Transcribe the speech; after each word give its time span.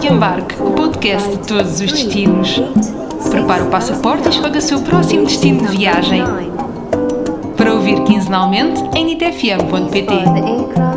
de 0.00 0.08
Embarque, 0.08 0.54
o 0.60 0.72
podcast 0.72 1.28
de 1.28 1.38
todos 1.38 1.72
os 1.72 1.80
destinos. 1.80 2.60
Prepare 3.30 3.62
o 3.62 3.66
passaporte 3.66 4.26
e 4.26 4.30
escolha 4.30 4.58
o 4.58 4.62
seu 4.62 4.80
próximo 4.80 5.24
destino 5.24 5.66
de 5.66 5.76
viagem. 5.76 6.22
Para 7.56 7.74
ouvir 7.74 8.02
quinzenalmente 8.04 8.80
em 8.94 9.06
nitfm.pt. 9.06 10.95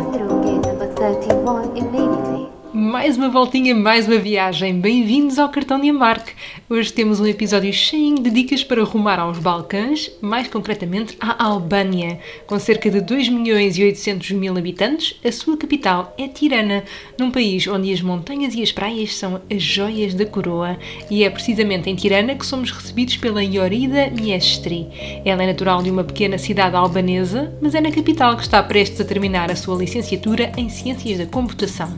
Mais 3.00 3.16
uma 3.16 3.30
voltinha, 3.30 3.74
mais 3.74 4.06
uma 4.06 4.18
viagem. 4.18 4.78
Bem-vindos 4.78 5.38
ao 5.38 5.48
Cartão 5.48 5.80
de 5.80 5.86
Embarque. 5.86 6.34
Hoje 6.68 6.92
temos 6.92 7.18
um 7.18 7.26
episódio 7.26 7.72
cheio 7.72 8.16
de 8.16 8.28
dicas 8.28 8.62
para 8.62 8.84
rumar 8.84 9.18
aos 9.18 9.38
Balcãs, 9.38 10.10
mais 10.20 10.48
concretamente 10.48 11.16
à 11.18 11.42
Albânia. 11.42 12.18
Com 12.46 12.58
cerca 12.58 12.90
de 12.90 13.00
2 13.00 13.30
milhões 13.30 13.78
e 13.78 13.84
800 13.84 14.32
mil 14.32 14.54
habitantes, 14.54 15.18
a 15.24 15.32
sua 15.32 15.56
capital 15.56 16.14
é 16.18 16.28
Tirana, 16.28 16.84
num 17.18 17.30
país 17.30 17.66
onde 17.66 17.90
as 17.90 18.02
montanhas 18.02 18.54
e 18.54 18.62
as 18.62 18.70
praias 18.70 19.16
são 19.16 19.40
as 19.50 19.62
joias 19.62 20.12
da 20.12 20.26
coroa. 20.26 20.78
E 21.10 21.24
é 21.24 21.30
precisamente 21.30 21.88
em 21.88 21.94
Tirana 21.94 22.34
que 22.34 22.44
somos 22.44 22.70
recebidos 22.70 23.16
pela 23.16 23.42
Iorida 23.42 24.10
Miestri. 24.10 25.22
Ela 25.24 25.44
é 25.44 25.46
natural 25.46 25.82
de 25.82 25.90
uma 25.90 26.04
pequena 26.04 26.36
cidade 26.36 26.76
albanesa, 26.76 27.50
mas 27.62 27.74
é 27.74 27.80
na 27.80 27.90
capital 27.90 28.36
que 28.36 28.42
está 28.42 28.62
prestes 28.62 29.00
a 29.00 29.06
terminar 29.06 29.50
a 29.50 29.56
sua 29.56 29.78
licenciatura 29.78 30.52
em 30.54 30.68
Ciências 30.68 31.16
da 31.16 31.24
Computação. 31.24 31.96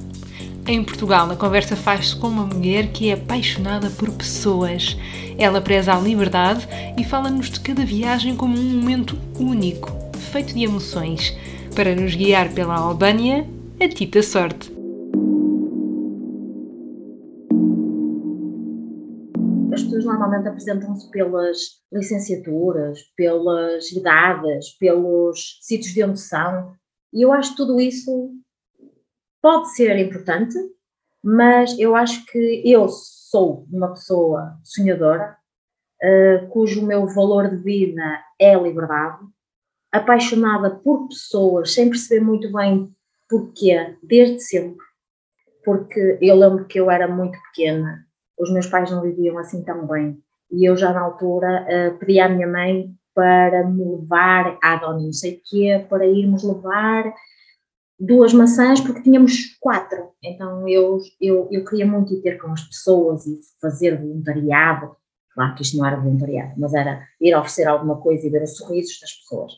Em 0.65 0.85
Portugal, 0.85 1.29
a 1.29 1.35
conversa 1.35 1.75
faz-se 1.75 2.15
com 2.15 2.29
uma 2.29 2.47
mulher 2.47 2.93
que 2.93 3.11
é 3.11 3.15
apaixonada 3.15 3.91
por 3.91 4.09
pessoas. 4.13 4.97
Ela 5.37 5.61
preza 5.61 5.93
a 5.93 5.99
liberdade 5.99 6.69
e 6.97 7.03
fala-nos 7.03 7.51
de 7.51 7.59
cada 7.59 7.85
viagem 7.85 8.37
como 8.37 8.57
um 8.57 8.81
momento 8.81 9.19
único, 9.37 9.91
feito 10.31 10.55
de 10.55 10.63
emoções. 10.63 11.37
Para 11.75 11.97
nos 11.97 12.15
guiar 12.15 12.55
pela 12.55 12.77
Albânia, 12.77 13.45
a 13.81 13.89
Tita 13.89 14.23
Sorte. 14.23 14.73
As 19.73 19.83
pessoas 19.83 20.05
normalmente 20.05 20.47
apresentam-se 20.47 21.11
pelas 21.11 21.59
licenciaturas, 21.93 23.01
pelas 23.17 23.91
idades, 23.91 24.71
pelos 24.79 25.59
sítios 25.61 25.93
de 25.93 26.05
onde 26.05 26.21
são, 26.21 26.73
e 27.13 27.23
eu 27.23 27.33
acho 27.33 27.57
tudo 27.57 27.81
isso 27.81 28.31
pode 29.43 29.75
ser 29.75 29.99
importante, 29.99 30.57
mas 31.23 31.77
eu 31.79 31.97
acho 31.97 32.25
que 32.27 32.63
eu 32.65 32.89
sou 32.89 33.67
uma 33.71 33.89
pessoa 33.89 34.57
sonhadora, 34.63 35.37
uh, 36.03 36.49
cujo 36.49 36.87
meu 36.87 37.07
valor 37.09 37.51
de 37.51 37.57
vida 37.57 38.23
é 38.41 38.55
a 38.55 38.61
liberdade, 38.61 39.19
apaixonada 39.91 40.71
por 40.71 41.09
pessoas, 41.09 41.75
sem 41.75 41.91
perceber 41.91 42.25
muito 42.25 42.51
bem 42.53 42.95
porquê, 43.29 43.97
desde 44.03 44.41
sempre. 44.41 44.85
Porque 45.65 46.19
eu 46.21 46.37
lembro 46.37 46.65
que 46.65 46.79
eu 46.79 46.91
era 46.91 47.09
muito 47.09 47.39
pequena, 47.43 48.07
os 48.39 48.53
meus 48.53 48.67
pais 48.67 48.91
não 48.91 49.03
viviam 49.03 49.39
assim 49.39 49.63
tão 49.65 49.87
bem, 49.87 50.19
e 50.51 50.69
eu 50.69 50.77
já 50.77 50.93
na 50.93 51.01
altura 51.01 51.67
uh, 51.67 51.99
pedi 51.99 52.21
à 52.21 52.29
minha 52.29 52.47
mãe 52.47 52.95
para 53.15 53.65
me 53.65 53.85
levar 53.85 54.59
à 54.63 54.77
dona 54.77 55.01
não 55.01 55.13
sei 55.13 55.35
o 55.35 55.41
quê, 55.45 55.87
para 55.89 56.07
irmos 56.07 56.43
levar 56.43 57.13
duas 58.05 58.33
maçãs 58.33 58.81
porque 58.81 59.03
tínhamos 59.03 59.57
quatro. 59.61 60.11
Então 60.23 60.69
eu, 60.69 60.99
eu, 61.21 61.49
eu 61.51 61.65
queria 61.65 61.87
muito 61.87 62.13
ir 62.13 62.21
ter 62.21 62.37
com 62.39 62.51
as 62.51 62.63
pessoas 62.65 63.25
e 63.27 63.39
fazer 63.61 63.97
voluntariado. 63.97 64.97
Claro 65.33 65.55
que 65.55 65.63
isto 65.63 65.79
não 65.79 65.87
era 65.87 65.97
voluntariado, 65.97 66.53
mas 66.59 66.75
era 66.75 67.07
ir 67.21 67.35
oferecer 67.35 67.67
alguma 67.69 68.01
coisa 68.01 68.27
e 68.27 68.31
ver 68.31 68.43
os 68.43 68.57
sorrisos 68.57 68.99
das 69.01 69.13
pessoas. 69.13 69.53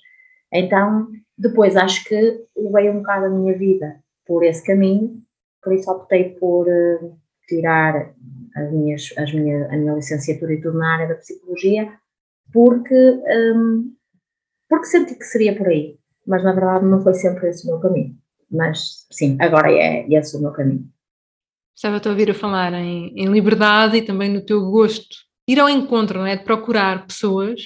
Então, 0.53 1.09
depois 1.37 1.75
acho 1.75 2.05
que 2.05 2.45
levei 2.57 2.91
um 2.91 2.99
bocado 2.99 3.27
a 3.27 3.31
minha 3.31 3.57
vida 3.59 3.99
por 4.27 4.45
esse 4.45 4.65
caminho, 4.65 5.21
por 5.63 5.73
isso 5.73 5.91
optei 5.91 6.35
por 6.35 6.69
uh, 6.69 7.19
tirar 7.49 8.15
as 8.55 8.73
minhas, 8.73 9.13
as 9.17 9.33
minha, 9.33 9.67
a 9.67 9.77
minha 9.77 9.95
licenciatura 9.95 10.53
e 10.53 10.61
tudo 10.61 10.79
na 10.79 10.95
área 10.95 11.09
da 11.09 11.15
psicologia, 11.17 11.93
porque, 12.53 12.95
um, 12.95 13.93
porque 14.69 14.87
senti 14.87 15.17
que 15.17 15.25
seria 15.25 15.57
por 15.57 15.67
aí, 15.67 15.99
mas 16.25 16.45
na 16.45 16.53
verdade 16.53 16.85
não 16.85 17.03
foi 17.03 17.15
sempre 17.15 17.49
esse 17.49 17.67
o 17.67 17.73
meu 17.73 17.81
caminho 17.81 18.17
mas 18.51 19.07
sim, 19.11 19.37
agora 19.41 19.71
é 19.71 20.07
esse 20.13 20.37
o 20.37 20.41
meu 20.41 20.53
caminho. 20.53 20.89
Estava 21.77 22.01
a 22.05 22.09
ouvir 22.09 22.31
a 22.31 22.35
falar 22.35 22.73
em, 22.73 23.13
em, 23.17 23.27
liberdade 23.27 23.97
e 23.97 24.03
também 24.03 24.31
no 24.31 24.45
teu 24.45 24.65
gosto, 24.71 25.17
ir 25.49 25.59
ao 25.59 25.69
encontro, 25.69 26.21
não 26.21 26.27
é? 26.27 26.37
De 26.37 26.45
procurar 26.45 27.07
pessoas 27.07 27.61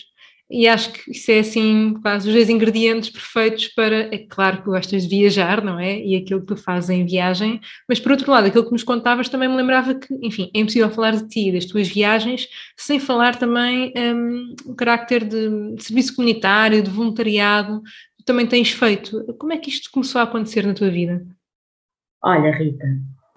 e 0.51 0.67
acho 0.67 0.93
que 0.93 1.11
isso 1.11 1.31
é 1.31 1.41
assim 1.41 1.95
quase 2.01 2.27
os 2.27 2.35
dois 2.35 2.49
ingredientes 2.49 3.11
perfeitos 3.11 3.69
para, 3.69 4.15
é 4.15 4.19
claro 4.19 4.59
que 4.59 4.71
gostas 4.71 5.03
de 5.07 5.09
viajar, 5.09 5.63
não 5.63 5.79
é? 5.79 6.01
E 6.01 6.17
aquilo 6.17 6.41
que 6.41 6.47
tu 6.47 6.57
fazes 6.57 6.89
em 6.89 7.05
viagem, 7.05 7.61
mas 7.87 8.01
por 8.01 8.13
outro 8.13 8.31
lado, 8.31 8.47
aquilo 8.47 8.65
que 8.65 8.73
nos 8.73 8.83
contavas 8.83 9.29
também 9.29 9.47
me 9.47 9.57
lembrava 9.57 9.95
que, 9.95 10.09
enfim, 10.23 10.51
é 10.55 10.61
impossível 10.61 10.91
falar 10.91 11.17
de 11.17 11.29
ti, 11.29 11.53
das 11.53 11.67
tuas 11.67 11.87
viagens, 11.87 12.49
sem 12.79 12.99
falar 12.99 13.37
também 13.37 13.93
um, 13.95 14.55
o 14.65 14.75
carácter 14.75 15.25
de 15.25 15.83
serviço 15.83 16.17
comunitário, 16.17 16.83
de 16.83 16.91
voluntariado, 16.91 17.83
também 18.29 18.47
tens 18.47 18.73
feito. 18.73 19.25
Como 19.39 19.55
é 19.55 19.57
que 19.57 19.71
isto 19.71 19.91
começou 19.91 20.21
a 20.21 20.25
acontecer 20.25 20.67
na 20.67 20.75
tua 20.75 20.91
vida? 20.91 21.27
Olha, 22.23 22.51
Rita, 22.51 22.85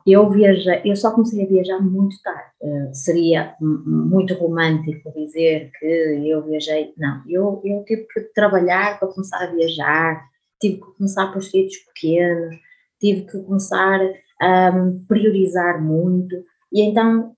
eu 0.06 0.29
viajei, 0.29 0.81
eu 0.84 0.97
só 0.97 1.12
comecei 1.12 1.46
a 1.46 1.47
viajar 1.47 1.79
muito 1.79 2.22
tarde. 2.22 2.52
Uh, 2.62 2.94
seria 2.94 3.56
muito 3.62 4.34
romântico 4.34 5.13
dizer 5.13 5.72
que 5.79 5.85
eu 5.85 6.44
viajei. 6.44 6.94
Não, 6.97 7.24
eu, 7.25 7.62
eu 7.63 7.85
tive 7.85 8.06
que 8.13 8.19
trabalhar 8.35 9.00
para 9.00 9.07
começar 9.07 9.41
a 9.41 9.52
viajar, 9.53 10.25
tive 10.59 10.75
que 10.75 10.97
começar 10.97 11.31
por 11.31 11.41
sítios 11.41 11.78
pequenos, 11.94 12.56
tive 13.00 13.22
que 13.22 13.40
começar 13.44 14.00
a 14.41 14.72
um, 14.72 15.06
priorizar 15.06 15.81
muito. 15.81 16.35
E 16.69 16.81
então, 16.81 17.34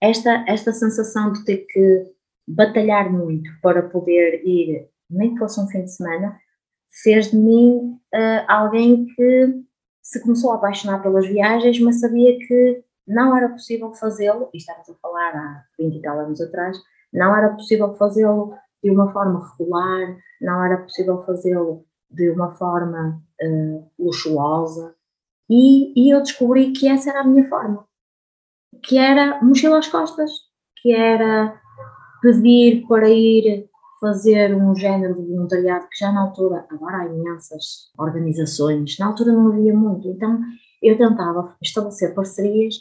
esta, 0.00 0.44
esta 0.46 0.70
sensação 0.70 1.32
de 1.32 1.44
ter 1.44 1.66
que 1.68 2.04
batalhar 2.46 3.10
muito 3.10 3.50
para 3.60 3.82
poder 3.82 4.46
ir, 4.46 4.86
nem 5.10 5.32
que 5.32 5.40
fosse 5.40 5.60
um 5.60 5.66
fim 5.66 5.82
de 5.82 5.92
semana, 5.92 6.38
fez 6.90 7.30
de 7.30 7.36
mim 7.36 7.98
uh, 8.14 8.44
alguém 8.48 9.06
que 9.06 9.62
se 10.02 10.22
começou 10.22 10.52
a 10.52 10.56
apaixonar 10.56 11.02
pelas 11.02 11.26
viagens, 11.26 11.78
mas 11.80 12.00
sabia 12.00 12.38
que 12.38 12.82
não 13.06 13.36
era 13.36 13.48
possível 13.48 13.92
fazê-lo, 13.94 14.50
e 14.52 14.58
estamos 14.58 14.88
a 14.88 14.94
falar 14.94 15.34
há 15.34 15.64
20 15.78 15.96
e 15.96 16.02
tal 16.02 16.18
anos 16.18 16.40
atrás, 16.40 16.78
não 17.12 17.36
era 17.36 17.50
possível 17.50 17.94
fazê-lo 17.94 18.54
de 18.82 18.90
uma 18.90 19.12
forma 19.12 19.46
regular, 19.50 20.16
não 20.40 20.64
era 20.64 20.78
possível 20.78 21.22
fazê-lo 21.24 21.84
de 22.10 22.30
uma 22.30 22.54
forma 22.54 23.20
uh, 23.42 23.90
luxuosa, 23.98 24.94
e, 25.50 25.92
e 25.96 26.10
eu 26.12 26.20
descobri 26.20 26.72
que 26.72 26.88
essa 26.88 27.10
era 27.10 27.20
a 27.20 27.24
minha 27.24 27.48
forma, 27.48 27.86
que 28.82 28.98
era 28.98 29.42
mochila 29.42 29.78
às 29.78 29.88
costas, 29.88 30.30
que 30.80 30.92
era 30.92 31.58
pedir 32.20 32.86
para 32.86 33.08
ir 33.08 33.68
fazer 34.00 34.54
um 34.54 34.74
género 34.74 35.14
de 35.14 35.28
voluntariado 35.28 35.86
que 35.88 35.98
já 35.98 36.12
na 36.12 36.22
altura, 36.22 36.66
agora 36.70 36.98
há 36.98 37.06
imensas 37.06 37.90
organizações, 37.98 38.96
na 38.98 39.06
altura 39.06 39.32
não 39.32 39.48
havia 39.48 39.74
muito, 39.74 40.08
então 40.08 40.40
eu 40.82 40.96
tentava 40.96 41.56
estabelecer 41.62 42.14
parcerias 42.14 42.76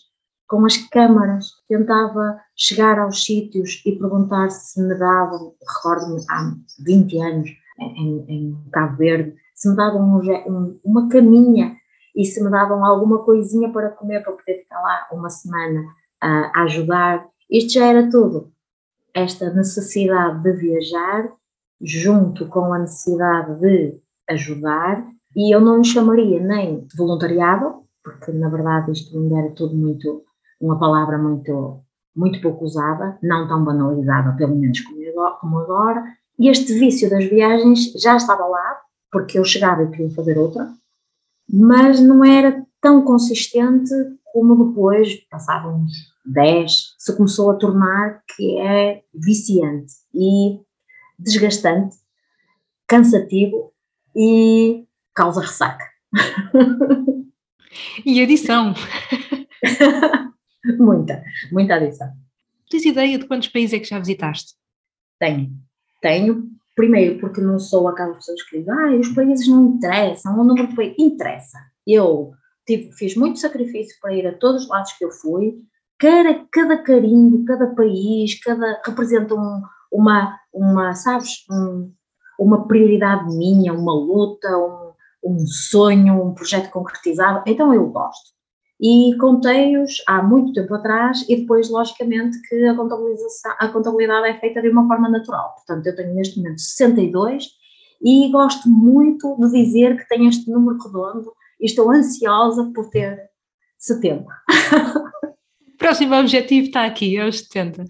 com 0.47 0.66
as 0.66 0.78
câmaras, 0.78 1.47
tentava 1.67 2.39
chegar 2.55 3.00
aos 3.00 3.25
sítios 3.25 3.81
e 3.85 3.94
perguntar 3.94 4.50
se 4.50 4.81
me 4.81 4.95
davam, 4.95 5.53
recordo-me 5.67 6.23
há 6.29 6.53
20 6.85 7.19
anos, 7.19 7.49
em, 7.79 8.25
em 8.28 8.69
Cabo 8.72 8.97
Verde, 8.97 9.35
se 9.53 9.69
me 9.69 9.75
davam 9.75 10.01
um, 10.01 10.19
um, 10.51 10.79
uma 10.84 11.09
caminha 11.09 11.75
e 12.16 12.25
se 12.25 12.44
me 12.44 12.49
davam 12.49 12.84
alguma 12.85 13.23
coisinha 13.23 13.72
para 13.72 13.89
comer 13.89 14.23
para 14.23 14.34
poder 14.34 14.59
ficar 14.59 14.81
lá 14.81 15.07
uma 15.11 15.29
semana 15.29 15.81
uh, 16.23 16.51
a 16.53 16.63
ajudar. 16.63 17.28
Isto 17.49 17.73
já 17.73 17.85
era 17.85 18.09
tudo 18.09 18.51
esta 19.17 19.51
necessidade 19.51 20.44
de 20.44 20.51
viajar 20.53 21.31
junto 21.81 22.47
com 22.47 22.72
a 22.72 22.79
necessidade 22.79 23.59
de 23.59 24.00
ajudar, 24.29 25.03
e 25.35 25.53
eu 25.53 25.59
não 25.59 25.83
chamaria 25.83 26.39
nem 26.39 26.88
voluntariado, 26.95 27.83
porque 28.03 28.31
na 28.31 28.49
verdade 28.49 28.91
isto 28.91 29.17
ainda 29.17 29.40
era 29.40 29.52
tudo 29.52 29.75
muito, 29.75 30.23
uma 30.61 30.78
palavra 30.79 31.17
muito, 31.17 31.81
muito 32.16 32.41
pouco 32.41 32.66
usada, 32.66 33.17
não 33.23 33.47
tão 33.47 33.64
banalizada, 33.64 34.35
pelo 34.37 34.55
menos 34.55 34.79
como 35.41 35.59
agora, 35.59 36.03
e 36.40 36.49
este 36.49 36.73
vício 36.73 37.09
das 37.09 37.25
viagens 37.25 37.91
já 37.93 38.16
estava 38.16 38.46
lá, 38.46 38.81
porque 39.11 39.40
eu 39.40 39.46
chegava 39.46 39.84
e 39.84 39.90
queria 39.90 40.11
fazer 40.11 40.37
outra, 40.37 40.69
mas 41.52 41.99
não 41.99 42.23
era 42.23 42.64
tão 42.79 43.03
consistente 43.03 43.90
como 44.31 44.67
depois, 44.67 45.16
passavam 45.29 45.85
10, 46.28 46.96
se 46.97 47.16
começou 47.16 47.52
a 47.52 47.56
tornar 47.56 48.22
que 48.35 48.59
é 48.59 49.03
viciante 49.14 49.94
e 50.14 50.59
desgastante, 51.18 51.96
cansativo 52.88 53.74
e 54.16 54.85
causa 55.14 55.41
ressaca. 55.41 55.85
E 58.06 58.22
adição. 58.22 58.74
muita, 60.78 61.24
muita 61.52 61.76
adição. 61.76 62.12
Tens 62.70 62.85
ideia 62.85 63.18
de 63.18 63.26
quantos 63.26 63.47
países 63.50 63.74
é 63.74 63.79
que 63.79 63.88
já 63.88 64.00
visitaste? 64.00 64.53
Tenho. 65.20 65.52
Tenho, 66.02 66.50
primeiro 66.76 67.20
porque 67.20 67.41
não 67.41 67.59
sou 67.59 67.88
aquelas 67.88 68.18
pessoas 68.18 68.44
que 68.44 68.59
dizem, 68.59 68.74
ah, 68.74 68.96
os 68.96 69.09
países 69.09 69.47
não 69.47 69.76
interessam, 69.76 70.40
o 70.40 70.44
número 70.44 70.68
de 70.68 70.76
países 70.76 71.00
interessa. 71.00 71.59
Eu 71.85 72.34
tive, 72.66 72.91
fiz 72.94 73.16
muito 73.16 73.40
sacrifício 73.40 73.97
para 74.02 74.14
ir 74.14 74.28
a 74.28 74.38
todos 74.38 74.64
os 74.64 74.70
lados 74.70 74.94
que 74.94 75.06
eu 75.06 75.12
fui, 75.12 75.56
cada, 75.99 76.46
cada 76.52 76.78
carimbo, 76.78 77.46
cada 77.46 77.67
país, 77.67 78.40
cada 78.41 78.82
representa 78.85 79.35
um, 79.35 79.61
uma, 79.91 80.40
uma, 80.53 80.94
sabes, 80.94 81.46
um, 81.49 81.91
uma 82.40 82.67
prioridade 82.67 83.35
minha, 83.35 83.73
uma 83.73 83.94
luta, 83.94 84.47
um, 84.58 84.94
um 85.23 85.40
sonho, 85.47 86.23
um 86.23 86.34
projeto 86.34 86.70
concretizado, 86.70 87.44
então 87.46 87.73
eu 87.73 87.88
gosto. 87.88 88.38
E 88.79 89.16
contei-os 89.20 90.03
há 90.08 90.22
muito 90.22 90.53
tempo 90.53 90.76
atrás 90.76 91.26
e 91.28 91.38
depois, 91.38 91.67
logicamente, 91.70 92.40
que 92.47 92.64
a, 92.66 92.76
contabilização, 92.76 93.55
a 93.58 93.67
contabilidade 93.70 94.28
é 94.28 94.40
feita 94.40 94.61
de 94.61 94.70
uma 94.70 94.88
forma 94.88 95.09
natural. 95.09 95.55
Portanto, 95.55 95.88
eu 95.88 95.96
tenho 95.96 96.14
neste 96.14 96.38
momento 96.38 96.61
62 96.61 97.47
e 98.03 98.29
gosto 98.32 98.70
muito 98.70 99.35
de 99.40 99.52
dizer 99.52 99.97
que 99.97 100.08
tenho 100.08 100.29
este 100.29 100.52
número 100.52 100.78
redondo 100.78 101.34
e 101.59 101.66
estou 101.66 101.90
ansiosa 101.90 102.72
por 102.76 102.88
ter 102.91 103.20
70. 103.79 104.28
O 105.87 105.89
próximo 105.89 106.16
objetivo 106.16 106.67
está 106.67 106.85
aqui, 106.85 107.16
é 107.16 107.25
os 107.25 107.39
70. 107.39 107.85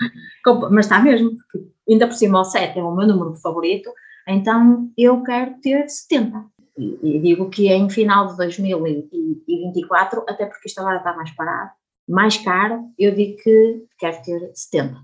Mas 0.69 0.85
está 0.85 0.99
mesmo, 0.99 1.31
porque 1.35 1.67
ainda 1.89 2.05
por 2.05 2.13
cima 2.13 2.41
o 2.41 2.45
7 2.45 2.77
é 2.77 2.83
o 2.83 2.95
meu 2.95 3.07
número 3.07 3.35
favorito, 3.37 3.91
então 4.27 4.91
eu 4.95 5.23
quero 5.23 5.55
ter 5.61 5.89
70. 5.89 6.45
E, 6.77 6.99
e 7.01 7.19
digo 7.19 7.49
que 7.49 7.69
em 7.69 7.89
final 7.89 8.27
de 8.27 8.37
2024, 8.37 10.23
até 10.29 10.45
porque 10.45 10.67
isto 10.67 10.77
agora 10.79 10.97
está 10.97 11.15
mais 11.15 11.31
parado, 11.31 11.71
mais 12.07 12.37
caro, 12.37 12.83
eu 12.99 13.15
digo 13.15 13.35
que 13.37 13.85
quero 13.97 14.21
ter 14.21 14.51
70. 14.53 14.95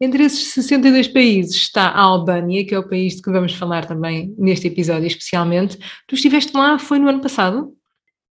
Entre 0.00 0.22
esses 0.22 0.52
62 0.52 1.08
países 1.08 1.56
está 1.56 1.88
a 1.88 2.00
Albânia, 2.00 2.64
que 2.64 2.76
é 2.76 2.78
o 2.78 2.88
país 2.88 3.16
de 3.16 3.22
que 3.22 3.30
vamos 3.32 3.54
falar 3.54 3.86
também 3.86 4.32
neste 4.38 4.68
episódio 4.68 5.08
especialmente. 5.08 5.80
Tu 6.06 6.14
estiveste 6.14 6.56
lá, 6.56 6.78
foi 6.78 7.00
no 7.00 7.08
ano 7.08 7.20
passado? 7.20 7.74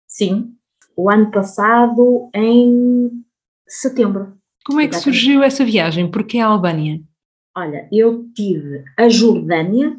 Sim, 0.07 0.55
o 0.97 1.11
ano 1.11 1.33
passado 1.33 2.31
em 2.33 3.24
setembro. 3.67 4.37
Como 4.65 4.81
é 4.81 4.89
que 4.89 4.97
surgiu 4.97 5.43
essa 5.43 5.65
viagem? 5.65 6.11
Porquê 6.11 6.39
a 6.39 6.47
Albânia? 6.47 7.01
Olha, 7.57 7.89
eu 7.93 8.27
tive 8.35 8.85
a 8.99 9.09
Jordânia 9.09 9.97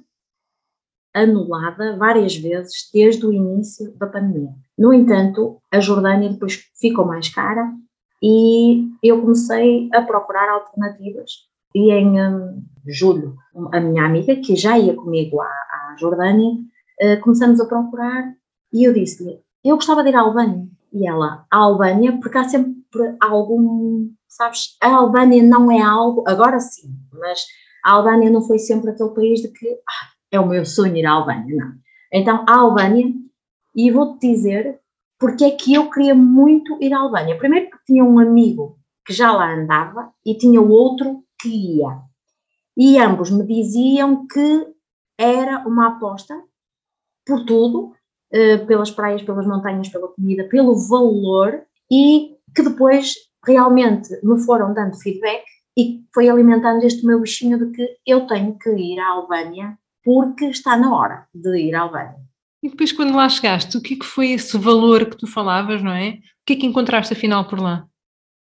anulada 1.14 1.96
várias 1.98 2.36
vezes 2.36 2.90
desde 2.94 3.26
o 3.26 3.32
início 3.32 3.96
da 3.98 4.08
pandemia. 4.08 4.50
No 4.78 4.94
entanto, 4.94 5.62
a 5.72 5.80
Jordânia 5.80 6.30
depois 6.30 6.70
ficou 6.78 7.06
mais 7.06 7.30
cara 7.30 7.72
e 8.22 8.90
eu 9.02 9.22
comecei 9.22 9.90
a 9.94 10.02
procurar 10.02 10.50
alternativas. 10.50 11.32
E 11.74 11.92
em 11.92 12.22
um, 12.22 12.64
julho, 12.88 13.36
a 13.72 13.80
minha 13.80 14.06
amiga, 14.06 14.36
que 14.38 14.56
já 14.56 14.78
ia 14.78 14.94
comigo 14.94 15.42
à, 15.42 15.46
à 15.46 15.96
Jordânia, 16.00 16.50
uh, 16.50 17.22
começamos 17.22 17.60
a 17.60 17.66
procurar 17.66 18.34
e 18.74 18.88
eu 18.88 18.94
disse-lhe: 18.94 19.40
Eu 19.64 19.76
gostava 19.76 20.04
de 20.04 20.10
ir 20.10 20.16
à 20.16 20.22
Albânia. 20.22 20.68
E 20.92 21.08
ela, 21.08 21.46
a 21.52 21.58
Albânia, 21.58 22.18
porque 22.22 22.38
há 22.38 22.46
sempre 22.46 22.74
algum, 23.22 24.10
sabes, 24.28 24.78
a 24.82 24.90
Albânia 24.90 25.44
não 25.44 25.72
é 25.72 25.82
algo, 25.82 26.24
agora 26.28 26.60
sim, 26.60 26.90
mas 27.12 27.42
a 27.84 27.92
Albânia 27.92 28.30
não 28.30 28.42
foi 28.42 28.60
sempre 28.60 28.92
aquele 28.92 29.12
país 29.12 29.42
de 29.42 29.50
que 29.50 29.68
ah, 29.68 30.10
é 30.32 30.40
o 30.40 30.48
meu 30.48 30.66
sonho 30.66 30.98
ir 30.98 31.06
à 31.06 31.12
Albânia, 31.12 31.56
não. 31.56 31.74
Então, 32.12 32.46
a 32.48 32.58
Albânia, 32.58 33.14
e 33.76 33.92
vou-te 33.92 34.28
dizer 34.28 34.80
porque 35.20 35.46
é 35.46 35.52
que 35.52 35.74
eu 35.74 35.90
queria 35.90 36.14
muito 36.14 36.78
ir 36.82 36.94
à 36.94 37.00
Albânia. 37.00 37.38
Primeiro 37.38 37.70
porque 37.70 37.86
tinha 37.86 38.04
um 38.04 38.20
amigo 38.20 38.78
que 39.06 39.14
já 39.14 39.32
lá 39.32 39.54
andava 39.54 40.12
e 40.26 40.38
tinha 40.38 40.62
outro 40.62 41.24
que 41.40 41.50
ia. 41.50 42.00
E 42.78 42.98
ambos 43.00 43.32
me 43.32 43.46
diziam 43.46 44.28
que 44.28 44.68
era 45.18 45.66
uma 45.68 45.88
aposta 45.88 46.42
por 47.26 47.46
tudo, 47.46 47.94
eh, 48.32 48.58
pelas 48.58 48.92
praias, 48.92 49.24
pelas 49.24 49.48
montanhas, 49.48 49.90
pela 49.90 50.10
comida, 50.10 50.48
pelo 50.50 50.76
valor 50.88 51.64
e 51.90 52.35
que 52.56 52.64
depois 52.64 53.14
realmente 53.46 54.10
me 54.24 54.40
foram 54.44 54.74
dando 54.74 54.98
feedback 54.98 55.44
e 55.78 56.04
foi 56.14 56.30
alimentando 56.30 56.84
este 56.84 57.06
meu 57.06 57.20
bichinho 57.20 57.60
de 57.60 57.72
que 57.72 57.98
eu 58.06 58.26
tenho 58.26 58.58
que 58.58 58.70
ir 58.70 59.00
à 59.00 59.10
Albânia 59.10 59.78
porque 60.04 60.46
está 60.46 60.78
na 60.78 60.96
hora 60.96 61.28
de 61.34 61.58
ir 61.58 61.76
à 61.76 61.82
Albânia. 61.82 62.16
E 62.64 62.70
depois 62.70 62.92
quando 62.92 63.16
lá 63.16 63.28
chegaste, 63.28 63.78
o 63.78 63.82
que 63.82 63.96
é 63.96 63.98
que 63.98 64.06
foi 64.06 64.32
esse 64.32 64.58
valor 64.58 65.06
que 65.06 65.18
tu 65.18 65.28
falavas, 65.28 65.84
não 65.84 65.92
é? 65.92 66.12
O 66.12 66.46
que 66.46 66.54
é 66.54 66.56
que 66.56 66.66
encontraste 66.66 67.14
afinal 67.14 67.48
por 67.48 67.60
lá? 67.60 67.88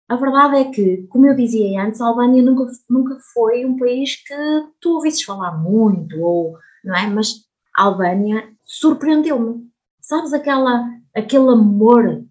A 0.07 0.15
verdade 0.15 0.57
é 0.57 0.63
que, 0.65 1.05
como 1.09 1.27
eu 1.27 1.35
dizia 1.35 1.83
antes, 1.83 2.01
a 2.01 2.07
Albânia 2.07 2.41
nunca, 2.41 2.65
nunca 2.89 3.17
foi 3.33 3.63
um 3.65 3.77
país 3.77 4.15
que 4.15 4.33
tu 4.81 4.95
ouvisses 4.95 5.21
falar 5.21 5.55
muito, 5.57 6.19
ou, 6.19 6.57
não 6.83 6.95
é? 6.95 7.05
Mas 7.05 7.45
a 7.77 7.83
Albânia 7.83 8.49
surpreendeu-me. 8.65 9.69
Sabes 10.01 10.33
aquela, 10.33 10.89
aquele 11.15 11.49
amor 11.49 12.25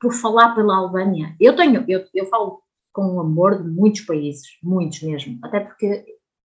por 0.00 0.12
falar 0.12 0.54
pela 0.54 0.76
Albânia? 0.76 1.34
Eu 1.40 1.56
tenho, 1.56 1.84
eu, 1.88 2.04
eu 2.14 2.26
falo 2.26 2.60
com 2.92 3.16
o 3.16 3.20
amor 3.20 3.62
de 3.62 3.68
muitos 3.68 4.02
países, 4.02 4.46
muitos 4.62 5.02
mesmo, 5.02 5.38
até 5.42 5.60
porque 5.60 6.04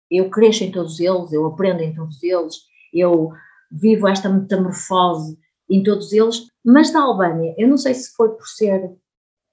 eu 0.10 0.30
cresço 0.30 0.64
em 0.64 0.72
todos 0.72 1.00
eles, 1.00 1.32
eu 1.32 1.46
aprendo 1.46 1.82
em 1.82 1.94
todos 1.94 2.22
eles, 2.24 2.56
eu 2.94 3.32
vivo 3.72 4.08
esta 4.08 4.30
metamorfose 4.30 5.38
em 5.70 5.84
todos 5.84 6.12
eles, 6.12 6.48
mas 6.66 6.92
da 6.92 7.02
Albânia, 7.02 7.54
eu 7.58 7.68
não 7.68 7.78
sei 7.78 7.94
se 7.94 8.16
foi 8.16 8.30
por 8.30 8.48
ser 8.48 8.92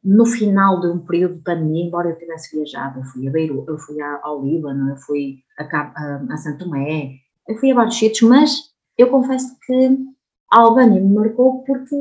no 0.02 0.24
final 0.24 0.80
de 0.80 0.86
um 0.86 1.00
período 1.00 1.34
de 1.34 1.42
pandemia, 1.42 1.84
embora 1.84 2.08
eu 2.08 2.16
tivesse 2.16 2.56
viajado, 2.56 3.00
eu 3.00 3.04
fui 3.04 3.28
a 3.28 3.30
Beirut, 3.30 3.68
eu 3.68 3.76
fui 3.76 4.00
ao 4.00 4.42
Líbano, 4.42 4.90
eu 4.90 4.96
fui 4.96 5.40
a, 5.58 5.64
a, 5.64 6.26
a 6.30 6.36
Santo 6.38 6.64
Tomé, 6.64 7.16
eu 7.48 7.56
fui 7.58 7.72
a 7.72 7.74
vários 7.74 7.98
sítios, 7.98 8.28
mas 8.28 8.72
eu 8.96 9.10
confesso 9.10 9.54
que 9.66 9.98
a 10.52 10.60
Albânia 10.60 11.00
me 11.00 11.12
marcou 11.12 11.64
porque 11.64 11.96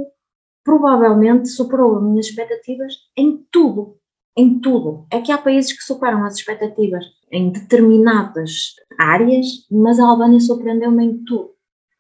provavelmente 0.66 1.48
superou 1.48 1.96
as 1.96 2.04
minhas 2.04 2.26
expectativas 2.26 2.96
em 3.16 3.46
tudo, 3.52 3.98
em 4.36 4.60
tudo. 4.60 5.06
É 5.12 5.22
que 5.22 5.32
há 5.32 5.38
países 5.38 5.72
que 5.72 5.84
superam 5.84 6.26
as 6.26 6.36
expectativas 6.36 7.06
em 7.32 7.52
determinadas 7.52 8.74
áreas, 8.98 9.46
mas 9.72 10.00
a 10.00 10.08
Albânia 10.08 10.40
surpreendeu-me 10.40 11.06
em 11.06 11.24
tudo. 11.24 11.52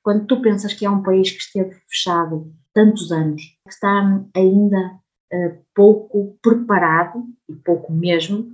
Quando 0.03 0.25
tu 0.25 0.41
pensas 0.41 0.73
que 0.73 0.85
é 0.85 0.89
um 0.89 1.03
país 1.03 1.31
que 1.31 1.37
esteve 1.37 1.75
fechado 1.87 2.51
tantos 2.73 3.11
anos, 3.11 3.41
que 3.63 3.73
está 3.73 4.21
ainda 4.35 4.99
uh, 5.31 5.57
pouco 5.73 6.37
preparado, 6.41 7.23
e 7.47 7.53
pouco 7.53 7.93
mesmo, 7.93 8.51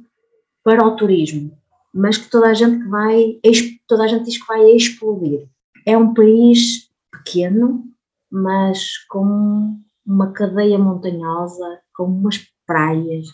para 0.64 0.86
o 0.86 0.96
turismo, 0.96 1.58
mas 1.94 2.18
que 2.18 2.30
toda 2.30 2.50
a 2.50 2.54
gente 2.54 2.84
que 2.84 2.90
vai, 2.90 3.40
toda 3.88 4.04
a 4.04 4.08
gente 4.08 4.26
diz 4.26 4.38
que 4.38 4.48
vai 4.48 4.70
explodir. 4.72 5.48
É 5.86 5.98
um 5.98 6.14
país 6.14 6.90
pequeno, 7.12 7.84
mas 8.30 8.98
com 9.10 9.80
uma 10.06 10.32
cadeia 10.32 10.78
montanhosa, 10.78 11.80
com 11.96 12.06
umas 12.06 12.40
praias, 12.66 13.28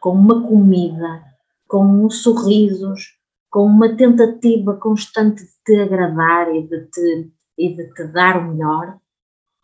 com 0.00 0.10
uma 0.10 0.46
comida, 0.46 1.22
com 1.66 1.84
uns 1.84 2.22
sorrisos, 2.22 3.18
com 3.50 3.64
uma 3.64 3.96
tentativa 3.96 4.76
constante 4.76 5.42
de 5.42 5.50
te 5.64 5.80
agradar 5.80 6.54
e 6.54 6.66
de 6.66 6.86
te, 6.86 7.32
e 7.58 7.74
de 7.76 7.92
te 7.94 8.04
dar 8.08 8.38
o 8.38 8.52
melhor, 8.52 8.98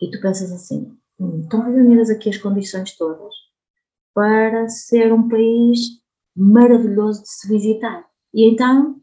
e 0.01 0.11
tu 0.11 0.21
pensas 0.21 0.53
assim, 0.53 0.97
hum, 1.19 1.41
estão 1.41 1.63
reunidas 1.63 2.11
aqui 2.11 2.29
as 2.29 2.37
condições 2.37 2.97
todas 2.97 3.35
para 4.15 4.69
ser 4.69 5.13
um 5.13 5.29
país 5.29 6.01
maravilhoso 6.35 7.23
de 7.23 7.29
se 7.29 7.49
visitar. 7.49 8.07
E 8.33 8.51
então, 8.51 9.01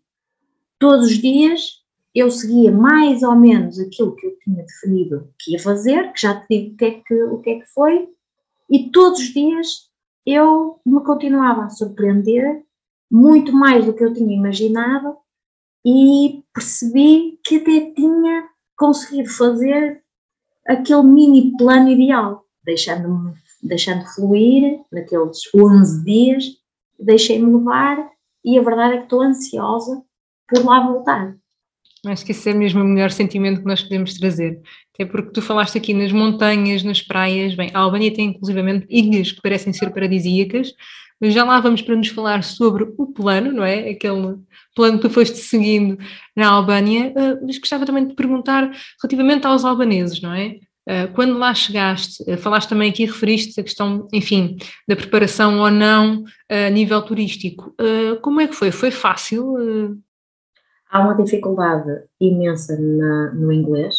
todos 0.80 1.08
os 1.08 1.18
dias, 1.18 1.83
eu 2.14 2.30
seguia 2.30 2.72
mais 2.72 3.24
ou 3.24 3.36
menos 3.36 3.80
aquilo 3.80 4.16
que 4.16 4.28
eu 4.28 4.38
tinha 4.40 4.64
definido 4.64 5.30
que 5.40 5.54
ia 5.54 5.60
fazer, 5.60 6.14
que 6.14 6.22
já 6.22 6.40
te 6.40 6.48
digo 6.50 6.74
o 6.74 6.78
que 6.78 6.86
é 6.86 6.92
que, 6.92 7.24
o 7.24 7.38
que, 7.40 7.50
é 7.50 7.60
que 7.60 7.68
foi, 7.68 8.10
e 8.70 8.92
todos 8.92 9.20
os 9.20 9.34
dias 9.34 9.90
eu 10.26 10.80
me 10.86 11.04
continuava 11.04 11.66
a 11.66 11.70
surpreender 11.70 12.64
muito 13.12 13.52
mais 13.52 13.86
do 13.86 13.94
que 13.94 14.04
eu 14.04 14.14
tinha 14.14 14.36
imaginado 14.36 15.18
e 15.86 16.44
percebi 16.54 17.40
que 17.44 17.58
até 17.58 17.92
tinha 17.92 18.48
conseguido 18.78 19.30
fazer 19.30 20.02
aquele 20.68 21.04
mini 21.04 21.56
plano 21.58 21.90
ideal, 21.90 22.46
deixando-me 22.64 23.34
deixando 23.62 24.06
fluir 24.06 24.82
naqueles 24.92 25.42
11 25.54 26.04
dias, 26.04 26.46
deixei-me 27.00 27.54
levar 27.54 28.12
e 28.44 28.58
a 28.58 28.62
verdade 28.62 28.96
é 28.96 28.98
que 28.98 29.04
estou 29.04 29.22
ansiosa 29.22 30.04
por 30.48 30.66
lá 30.66 30.86
voltar. 30.86 31.38
Acho 32.06 32.26
que 32.26 32.32
esse 32.32 32.50
é 32.50 32.54
mesmo 32.54 32.82
o 32.82 32.86
melhor 32.86 33.12
sentimento 33.12 33.62
que 33.62 33.66
nós 33.66 33.82
podemos 33.82 34.14
trazer. 34.16 34.60
Até 34.94 35.06
porque 35.06 35.32
tu 35.32 35.42
falaste 35.42 35.78
aqui 35.78 35.94
nas 35.94 36.12
montanhas, 36.12 36.84
nas 36.84 37.02
praias. 37.02 37.56
Bem, 37.56 37.72
a 37.74 37.80
Albânia 37.80 38.14
tem 38.14 38.30
inclusivamente 38.30 38.86
ilhas 38.90 39.32
que 39.32 39.42
parecem 39.42 39.72
ser 39.72 39.90
paradisíacas, 39.92 40.74
mas 41.22 41.34
já 41.34 41.46
lá 41.46 41.62
vamos 41.62 41.82
para 41.82 41.96
nos 41.96 42.10
falar 42.10 42.44
sobre 42.44 42.84
o 42.98 43.08
plano, 43.08 43.54
não 43.54 43.64
é? 43.64 43.92
Aquele 43.92 44.36
plano 44.76 44.98
que 44.98 45.08
tu 45.08 45.10
foste 45.10 45.38
seguindo 45.38 45.98
na 46.36 46.50
Albânia. 46.50 47.14
Ah, 47.16 47.40
mas 47.42 47.58
gostava 47.58 47.86
também 47.86 48.06
de 48.06 48.16
perguntar 48.16 48.70
relativamente 49.02 49.48
aos 49.48 49.64
albaneses, 49.64 50.22
não 50.22 50.34
é? 50.34 50.58
Ah, 50.86 51.08
quando 51.14 51.38
lá 51.38 51.54
chegaste, 51.54 52.22
ah, 52.30 52.36
falaste 52.36 52.68
também 52.68 52.90
aqui, 52.90 53.06
referiste 53.06 53.58
a 53.62 53.64
questão, 53.64 54.10
enfim, 54.12 54.58
da 54.86 54.98
preparação 54.98 55.60
ou 55.60 55.72
não 55.72 56.26
a 56.50 56.70
nível 56.70 57.02
turístico. 57.02 57.74
Como 58.22 58.42
é 58.42 58.48
que 58.48 58.56
foi? 58.56 58.72
Foi 58.72 58.92
fácil? 58.92 59.56
Há 60.94 61.00
uma 61.00 61.16
dificuldade 61.16 62.04
imensa 62.22 62.78
na, 62.80 63.32
no 63.34 63.52
inglês, 63.52 63.96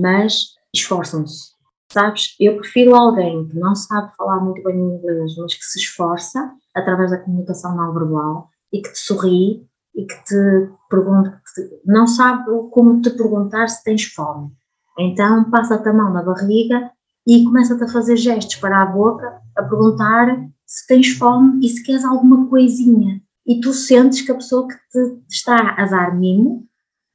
mas 0.00 0.54
esforçam-se. 0.74 1.52
Sabes, 1.92 2.34
eu 2.40 2.56
prefiro 2.56 2.94
alguém 2.94 3.46
que 3.46 3.58
não 3.58 3.74
sabe 3.74 4.16
falar 4.16 4.40
muito 4.40 4.62
bem 4.62 4.74
inglês, 4.74 5.36
mas 5.36 5.54
que 5.54 5.62
se 5.62 5.78
esforça 5.78 6.50
através 6.74 7.10
da 7.10 7.18
comunicação 7.18 7.76
não 7.76 7.92
verbal 7.92 8.48
e 8.72 8.80
que 8.80 8.90
te 8.94 8.98
sorri 8.98 9.68
e 9.94 10.06
que 10.06 10.24
te 10.24 10.70
pergunta, 10.88 11.30
que 11.44 11.62
te, 11.62 11.80
não 11.84 12.06
sabe 12.06 12.44
como 12.70 13.02
te 13.02 13.10
perguntar 13.10 13.68
se 13.68 13.84
tens 13.84 14.04
fome. 14.04 14.50
Então 14.98 15.50
passa-te 15.50 15.86
a 15.86 15.92
mão 15.92 16.14
na 16.14 16.22
barriga 16.22 16.90
e 17.26 17.44
começa-te 17.44 17.84
a 17.84 17.88
fazer 17.88 18.16
gestos 18.16 18.56
para 18.56 18.80
a 18.80 18.86
boca, 18.86 19.38
a 19.54 19.62
perguntar 19.62 20.48
se 20.64 20.86
tens 20.86 21.08
fome 21.18 21.62
e 21.62 21.68
se 21.68 21.82
queres 21.82 22.06
alguma 22.06 22.48
coisinha. 22.48 23.21
E 23.46 23.60
tu 23.60 23.72
sentes 23.72 24.22
que 24.22 24.32
a 24.32 24.36
pessoa 24.36 24.68
que 24.68 24.74
te 24.74 25.22
está 25.28 25.74
a 25.76 25.84
dar 25.86 26.16
mimo 26.16 26.66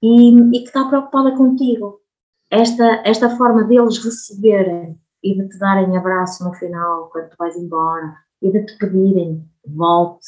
e, 0.02 0.32
e 0.32 0.60
que 0.60 0.68
está 0.68 0.86
preocupada 0.88 1.36
contigo. 1.36 2.02
Esta, 2.50 3.02
esta 3.06 3.30
forma 3.36 3.64
deles 3.64 3.98
receberem 3.98 5.00
e 5.24 5.36
de 5.36 5.50
te 5.50 5.58
darem 5.58 5.98
abraço 5.98 6.44
no 6.44 6.54
final, 6.54 7.10
quando 7.12 7.30
tu 7.30 7.36
vais 7.38 7.56
embora, 7.56 8.16
e 8.42 8.52
de 8.52 8.66
te 8.66 8.78
pedirem 8.78 9.44
volte, 9.66 10.28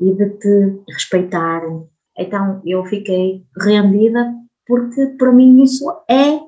e 0.00 0.12
de 0.12 0.30
te 0.38 0.82
respeitarem. 0.88 1.88
Então 2.16 2.60
eu 2.64 2.84
fiquei 2.84 3.44
rendida 3.58 4.34
porque 4.66 5.06
para 5.18 5.32
mim 5.32 5.62
isso 5.62 5.84
é, 6.08 6.40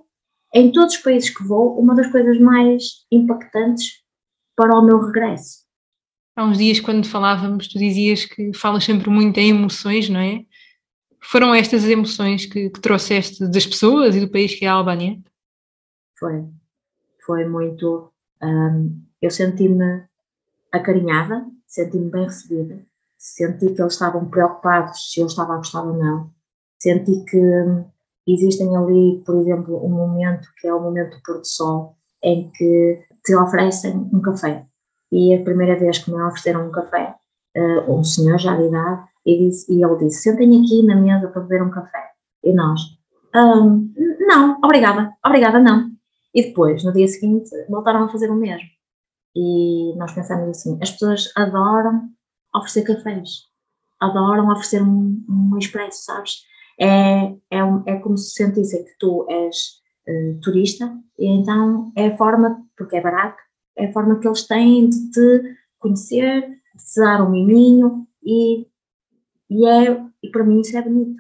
em 0.55 0.73
todos 0.73 0.95
os 0.95 1.03
países 1.03 1.31
que 1.31 1.45
vou, 1.45 1.79
uma 1.79 1.95
das 1.95 2.11
coisas 2.11 2.39
mais 2.41 3.07
impactantes 3.11 4.03
para 4.57 4.77
o 4.77 4.83
meu 4.83 4.99
regresso. 5.01 5.68
Há 6.39 6.45
uns 6.45 6.57
dias, 6.57 6.79
quando 6.79 7.05
falávamos, 7.05 7.67
tu 7.67 7.81
dizias 7.81 8.25
que 8.25 8.57
falas 8.57 8.85
sempre 8.85 9.11
muito 9.11 9.37
em 9.39 9.49
emoções, 9.49 10.09
não 10.09 10.21
é? 10.21 10.45
Foram 11.21 11.53
estas 11.53 11.83
as 11.83 11.91
emoções 11.91 12.47
que, 12.47 12.71
que 12.71 12.81
trouxeste 12.81 13.45
das 13.51 13.67
pessoas 13.67 14.15
e 14.15 14.21
do 14.21 14.31
país 14.31 14.55
que 14.55 14.65
é 14.65 14.69
a 14.69 14.75
Albânia? 14.75 15.19
Foi. 16.17 16.45
Foi 17.27 17.45
muito. 17.45 18.13
Um, 18.41 19.03
eu 19.21 19.33
senti-me 19.33 20.05
acarinhada, 20.71 21.45
senti-me 21.67 22.09
bem 22.09 22.27
recebida, 22.27 22.87
senti 23.19 23.75
que 23.75 23.83
eles 23.83 23.95
estavam 23.95 24.31
preocupados 24.31 25.11
se 25.11 25.19
eu 25.19 25.27
estava 25.27 25.55
a 25.55 25.57
gostar 25.57 25.83
ou 25.83 25.99
não, 25.99 26.31
senti 26.79 27.25
que 27.25 27.43
existem 28.29 28.77
ali, 28.77 29.21
por 29.27 29.41
exemplo, 29.41 29.85
um 29.85 29.91
momento 29.91 30.49
que 30.61 30.69
é 30.69 30.73
o 30.73 30.81
momento 30.81 31.17
do 31.17 31.23
pôr 31.25 31.39
do 31.39 31.45
sol, 31.45 31.97
em 32.23 32.49
que 32.49 33.03
te 33.25 33.35
oferecem 33.35 34.09
um 34.13 34.23
café. 34.23 34.68
E 35.11 35.35
a 35.35 35.43
primeira 35.43 35.79
vez 35.79 35.99
que 35.99 36.11
me 36.11 36.21
ofereceram 36.23 36.69
um 36.69 36.71
café, 36.71 37.15
uh, 37.57 37.93
um 37.93 38.05
senhor 38.05 38.39
já 38.39 38.57
de 38.57 38.67
idade, 38.67 39.09
e, 39.25 39.39
disse, 39.39 39.73
e 39.73 39.83
ele 39.83 39.97
disse: 39.97 40.23
Sentem 40.23 40.61
aqui 40.61 40.83
na 40.83 40.97
mesa 40.97 41.29
para 41.29 41.43
beber 41.43 41.63
um 41.63 41.71
café. 41.71 42.11
E 42.45 42.53
nós: 42.53 42.81
um, 43.35 43.93
Não, 44.21 44.59
obrigada, 44.63 45.13
obrigada, 45.25 45.59
não. 45.59 45.91
E 46.35 46.43
depois, 46.43 46.85
no 46.85 46.93
dia 46.93 47.09
seguinte, 47.09 47.51
voltaram 47.69 48.05
a 48.05 48.09
fazer 48.09 48.31
o 48.31 48.37
mesmo. 48.37 48.69
E 49.35 49.95
nós 49.97 50.13
pensamos 50.13 50.49
assim: 50.49 50.79
as 50.83 50.91
pessoas 50.91 51.33
adoram 51.37 52.09
oferecer 52.55 52.83
cafés, 52.83 53.45
adoram 54.01 54.51
oferecer 54.51 54.83
um, 54.83 55.25
um 55.29 55.59
expresso, 55.59 56.05
sabes? 56.05 56.43
É, 56.81 57.33
é, 57.51 57.59
é 57.87 57.97
como 57.97 58.17
se 58.17 58.31
sentissem 58.31 58.85
que 58.85 58.97
tu 58.99 59.27
és 59.29 59.57
uh, 60.09 60.41
turista, 60.41 60.93
e 61.19 61.27
então 61.27 61.93
é 61.97 62.09
a 62.09 62.17
forma, 62.17 62.65
porque 62.77 62.97
é 62.97 63.01
barato, 63.01 63.39
é 63.79 63.87
a 63.87 63.93
forma 63.93 64.19
que 64.19 64.27
eles 64.27 64.47
têm 64.47 64.91
de 64.91 65.11
te 65.11 65.57
conhecer, 65.79 66.43
de 66.43 66.85
te 66.85 67.01
dar 67.01 67.23
um 67.23 67.31
miminho 67.31 68.07
e, 68.23 68.67
e, 69.49 69.67
é, 69.67 70.05
e 70.23 70.29
para 70.31 70.45
mim 70.45 70.61
isso 70.61 70.77
é 70.77 70.83
bonito. 70.83 71.17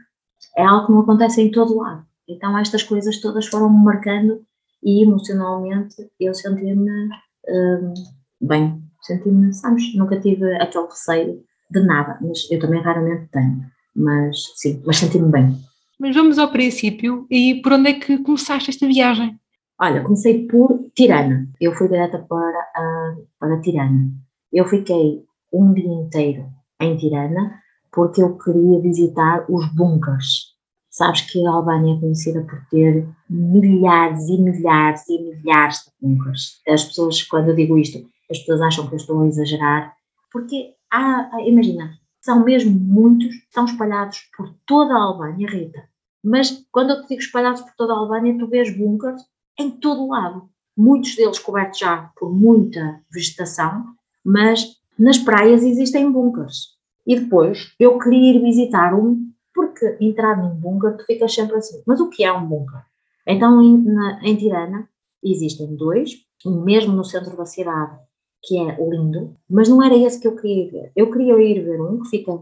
É 0.56 0.64
algo 0.64 0.86
que 0.86 0.92
não 0.92 1.00
acontece 1.00 1.40
em 1.40 1.50
todo 1.50 1.78
lado. 1.78 2.04
Então 2.28 2.58
estas 2.58 2.82
coisas 2.82 3.20
todas 3.20 3.46
foram 3.46 3.70
me 3.70 3.84
marcando 3.84 4.44
e 4.82 5.02
emocionalmente 5.02 5.96
eu 6.20 6.34
senti-me 6.34 7.08
um, 7.48 7.94
bem, 8.40 8.82
senti-me, 9.02 9.52
sabes, 9.54 9.94
nunca 9.94 10.20
tive 10.20 10.54
aquele 10.56 10.86
receio 10.86 11.42
de 11.70 11.80
nada, 11.80 12.18
mas 12.20 12.50
eu 12.50 12.58
também 12.58 12.80
raramente 12.80 13.28
tenho, 13.30 13.64
mas 13.94 14.36
sim, 14.56 14.82
mas 14.84 14.98
senti-me 14.98 15.30
bem. 15.30 15.56
Mas 15.98 16.14
vamos 16.14 16.38
ao 16.38 16.50
princípio 16.50 17.26
e 17.30 17.60
por 17.62 17.72
onde 17.72 17.90
é 17.90 17.94
que 17.94 18.18
começaste 18.18 18.70
esta 18.70 18.86
viagem? 18.86 19.38
Olha, 19.80 20.02
comecei 20.02 20.46
por 20.46 20.90
Tirana, 20.94 21.48
eu 21.60 21.72
fui 21.74 21.88
direta 21.88 22.18
para, 22.18 23.16
para 23.38 23.60
Tirana. 23.60 24.10
Eu 24.52 24.66
fiquei 24.66 25.24
um 25.52 25.72
dia 25.72 25.92
inteiro 25.92 26.46
em 26.80 26.96
Tirana 26.96 27.60
porque 27.92 28.22
eu 28.22 28.36
queria 28.36 28.80
visitar 28.80 29.44
os 29.48 29.72
bunkers 29.74 30.58
Sabes 30.98 31.20
que 31.20 31.46
a 31.46 31.50
Albânia 31.52 31.94
é 31.94 32.00
conhecida 32.00 32.42
por 32.42 32.60
ter 32.70 33.06
milhares 33.30 34.28
e 34.28 34.36
milhares 34.36 35.08
e 35.08 35.22
milhares 35.22 35.84
de 35.84 35.92
bunkers. 36.00 36.60
As 36.66 36.86
pessoas, 36.86 37.22
quando 37.22 37.50
eu 37.50 37.54
digo 37.54 37.78
isto, 37.78 37.98
as 38.28 38.38
pessoas 38.40 38.62
acham 38.62 38.88
que 38.88 38.94
eu 38.94 38.96
estou 38.96 39.22
a 39.22 39.28
exagerar, 39.28 39.94
porque 40.32 40.74
há, 40.90 41.30
imagina, 41.46 41.92
são 42.20 42.42
mesmo 42.42 42.72
muitos, 42.72 43.32
estão 43.32 43.66
espalhados 43.66 44.22
por 44.36 44.52
toda 44.66 44.92
a 44.92 45.02
Albânia, 45.02 45.48
Rita. 45.48 45.88
Mas 46.24 46.66
quando 46.72 46.90
eu 46.90 47.02
te 47.02 47.10
digo 47.10 47.20
espalhados 47.20 47.60
por 47.60 47.74
toda 47.76 47.92
a 47.92 47.96
Albânia, 47.96 48.36
tu 48.36 48.48
vês 48.48 48.76
bunkers 48.76 49.22
em 49.58 49.70
todo 49.70 50.02
o 50.02 50.08
lado. 50.10 50.48
Muitos 50.76 51.16
deles 51.16 51.38
cobertos 51.38 51.78
já 51.78 52.10
por 52.16 52.32
muita 52.32 53.00
vegetação, 53.12 53.84
mas 54.24 54.76
nas 54.98 55.18
praias 55.18 55.62
existem 55.62 56.10
bunkers. 56.10 56.76
E 57.06 57.18
depois 57.18 57.74
eu 57.78 57.98
queria 57.98 58.34
ir 58.34 58.42
visitar 58.42 58.94
um 58.94 59.28
porque 59.54 59.96
entrar 60.00 60.36
num 60.36 60.54
bunker 60.54 60.96
tu 60.96 61.04
ficas 61.04 61.34
sempre 61.34 61.56
assim, 61.56 61.82
mas 61.86 62.00
o 62.00 62.08
que 62.08 62.22
é 62.22 62.32
um 62.32 62.46
bunker? 62.46 62.80
Então 63.26 63.60
em, 63.60 63.82
na, 63.82 64.20
em 64.22 64.36
Tirana 64.36 64.88
existem 65.22 65.74
dois, 65.74 66.12
um 66.46 66.62
mesmo 66.62 66.92
no 66.92 67.04
centro 67.04 67.36
da 67.36 67.44
cidade, 67.44 67.98
que 68.42 68.56
é 68.56 68.76
lindo, 68.78 69.34
mas 69.50 69.68
não 69.68 69.82
era 69.82 69.96
esse 69.96 70.20
que 70.20 70.28
eu 70.28 70.36
queria 70.36 70.70
ver. 70.70 70.92
Eu 70.94 71.10
queria 71.10 71.34
ir 71.42 71.64
ver 71.64 71.80
um 71.80 72.00
que 72.00 72.08
fica 72.08 72.40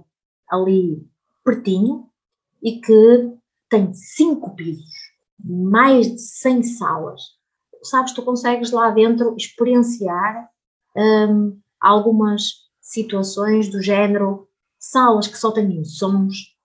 ali 0.50 1.02
pertinho 1.44 2.06
e 2.62 2.80
que 2.80 3.32
tem 3.70 3.92
cinco 3.94 4.54
pisos, 4.54 5.05
mais 5.42 6.06
de 6.06 6.20
100 6.20 6.62
salas. 6.62 7.22
Sabes, 7.82 8.12
tu 8.12 8.22
consegues 8.22 8.70
lá 8.70 8.90
dentro 8.90 9.34
experienciar 9.36 10.48
hum, 10.96 11.58
algumas 11.80 12.66
situações 12.80 13.68
do 13.68 13.82
género 13.82 14.48
salas 14.78 15.26
que 15.26 15.38
só 15.38 15.50
têm 15.50 15.84
sons, 15.84 16.56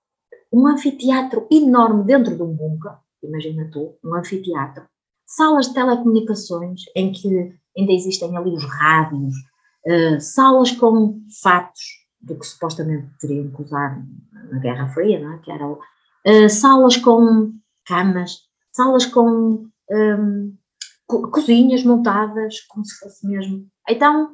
um 0.51 0.67
anfiteatro 0.67 1.47
enorme 1.51 2.03
dentro 2.03 2.35
de 2.35 2.43
um 2.43 2.53
bunker, 2.53 2.93
imagina 3.23 3.69
tu, 3.71 3.97
um 4.03 4.15
anfiteatro, 4.15 4.83
salas 5.25 5.67
de 5.67 5.73
telecomunicações 5.73 6.81
em 6.95 7.11
que 7.11 7.55
ainda 7.77 7.91
existem 7.91 8.35
ali 8.35 8.51
os 8.51 8.65
rádios, 8.65 9.33
uh, 9.87 10.19
salas 10.19 10.71
com 10.71 11.21
fatos 11.41 11.81
do 12.19 12.37
que 12.37 12.45
supostamente 12.45 13.07
teriam 13.19 13.49
que 13.49 13.61
usar 13.61 14.03
na 14.51 14.59
Guerra 14.59 14.87
Fria, 14.89 15.19
não 15.19 15.33
é? 15.33 15.37
que 15.39 15.51
eram 15.51 15.73
uh, 15.73 16.49
salas 16.49 16.97
com 16.97 17.53
camas, 17.85 18.50
salas 18.71 19.05
com 19.05 19.65
um, 19.91 20.55
co 21.07 21.29
cozinhas 21.29 21.83
montadas, 21.83 22.61
como 22.61 22.85
se 22.85 22.97
fosse 22.99 23.27
mesmo. 23.27 23.67
Então, 23.89 24.33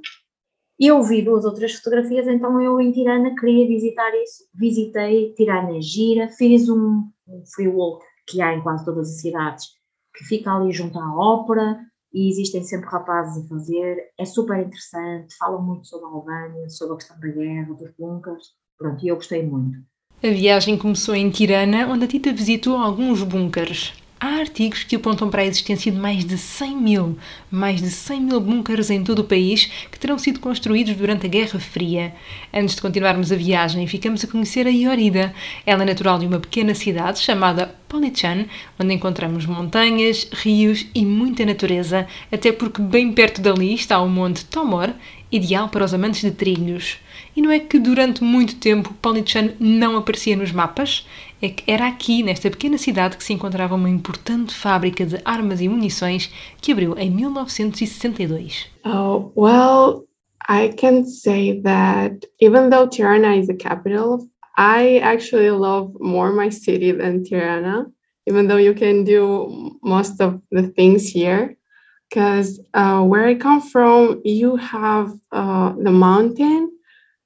eu 0.79 1.01
vi 1.01 1.23
duas 1.23 1.43
ou 1.43 1.53
três 1.53 1.73
fotografias, 1.75 2.27
então 2.27 2.61
eu 2.61 2.79
em 2.79 2.91
Tirana 2.91 3.33
queria 3.35 3.67
visitar 3.67 4.11
isso. 4.21 4.43
Visitei 4.53 5.33
Tirana 5.33 5.81
Gira, 5.81 6.29
fiz 6.29 6.69
um, 6.69 7.09
um 7.27 7.43
free 7.55 7.67
walk 7.67 8.05
que 8.27 8.41
há 8.41 8.53
em 8.53 8.61
quase 8.61 8.85
todas 8.85 9.09
as 9.09 9.21
cidades, 9.21 9.65
que 10.15 10.23
fica 10.25 10.53
ali 10.53 10.71
junto 10.71 10.99
à 10.99 11.15
ópera 11.15 11.79
e 12.13 12.29
existem 12.29 12.63
sempre 12.63 12.89
rapazes 12.89 13.43
a 13.43 13.47
fazer. 13.47 13.97
É 14.19 14.25
super 14.25 14.59
interessante, 14.59 15.35
falam 15.37 15.63
muito 15.63 15.87
sobre 15.87 16.05
a 16.05 16.09
Albânia, 16.09 16.69
sobre 16.69 16.93
a 16.93 16.97
questão 16.97 17.19
da 17.19 17.27
guerra, 17.27 17.73
dos 17.73 17.91
bunkers. 17.97 18.47
Pronto, 18.77 19.03
e 19.03 19.07
eu 19.07 19.15
gostei 19.15 19.43
muito. 19.43 19.79
A 20.23 20.27
viagem 20.27 20.77
começou 20.77 21.15
em 21.15 21.29
Tirana, 21.29 21.87
onde 21.87 22.05
a 22.05 22.07
Tita 22.07 22.31
visitou 22.31 22.77
alguns 22.77 23.23
bunkers. 23.23 23.93
Há 24.19 24.39
artigos 24.39 24.83
que 24.83 24.95
apontam 24.95 25.29
para 25.29 25.43
a 25.43 25.45
existência 25.45 25.91
de 25.91 25.97
mais 25.99 26.25
de 26.25 26.39
100 26.39 26.75
mil, 26.75 27.17
mais 27.51 27.79
de 27.79 27.91
100 27.91 28.21
mil 28.21 28.39
bunkers 28.39 28.89
em 28.89 29.03
todo 29.03 29.19
o 29.19 29.23
país 29.23 29.69
que 29.91 29.99
terão 29.99 30.17
sido 30.17 30.39
construídos 30.39 30.95
durante 30.95 31.27
a 31.27 31.29
Guerra 31.29 31.59
Fria. 31.59 32.15
Antes 32.51 32.73
de 32.73 32.81
continuarmos 32.81 33.31
a 33.31 33.35
viagem, 33.35 33.85
ficamos 33.85 34.23
a 34.23 34.27
conhecer 34.27 34.65
a 34.65 34.71
Iorida. 34.71 35.35
Ela 35.67 35.83
é 35.83 35.85
natural 35.85 36.17
de 36.17 36.25
uma 36.25 36.39
pequena 36.39 36.73
cidade 36.73 37.19
chamada 37.19 37.75
Polichan, 37.87 38.47
onde 38.79 38.95
encontramos 38.95 39.45
montanhas, 39.45 40.27
rios 40.33 40.87
e 40.95 41.05
muita 41.05 41.45
natureza, 41.45 42.07
até 42.31 42.51
porque 42.51 42.81
bem 42.81 43.13
perto 43.13 43.39
dali 43.39 43.75
está 43.75 44.01
o 44.01 44.09
Monte 44.09 44.45
Tomor, 44.45 44.95
ideal 45.31 45.69
para 45.69 45.85
os 45.85 45.93
amantes 45.93 46.21
de 46.21 46.31
trilhos. 46.31 46.97
E 47.35 47.41
não 47.41 47.51
é 47.51 47.59
que 47.59 47.77
durante 47.77 48.23
muito 48.23 48.55
tempo 48.55 48.95
Polichan 49.01 49.51
não 49.59 49.95
aparecia 49.95 50.35
nos 50.35 50.51
mapas? 50.51 51.05
É 51.41 51.49
que 51.49 51.69
era 51.69 51.87
aqui, 51.87 52.23
nesta 52.23 52.49
pequena 52.49 52.77
cidade, 52.77 53.17
que 53.17 53.23
se 53.23 53.33
encontrava 53.33 53.75
uma 53.75 53.89
importante 53.89 54.53
fábrica 54.53 55.05
de 55.05 55.19
armas 55.23 55.61
e 55.61 55.67
munições 55.67 56.31
que 56.61 56.71
abriu 56.71 56.97
em 56.97 57.09
1962. 57.09 58.67
Oh, 58.85 59.31
well, 59.35 60.05
I 60.49 60.69
can 60.69 61.05
say 61.05 61.61
that 61.61 62.27
even 62.41 62.69
though 62.69 62.87
Tirana 62.87 63.35
is 63.35 63.47
the 63.47 63.55
capital, 63.55 64.27
I 64.57 64.99
actually 64.99 65.51
love 65.51 65.93
more 65.99 66.31
my 66.31 66.49
city 66.49 66.91
than 66.91 67.23
Tirana, 67.23 67.87
even 68.27 68.47
though 68.47 68.59
you 68.59 68.73
can 68.73 69.03
do 69.03 69.77
most 69.83 70.19
of 70.21 70.41
the 70.51 70.67
things 70.75 71.07
here. 71.07 71.57
because 72.09 72.59
uh, 72.73 73.01
where 73.03 73.25
I 73.25 73.35
come 73.35 73.61
from, 73.61 74.21
you 74.23 74.55
have 74.57 75.13
uh, 75.31 75.73
the 75.77 75.91
mountain, 75.91 76.71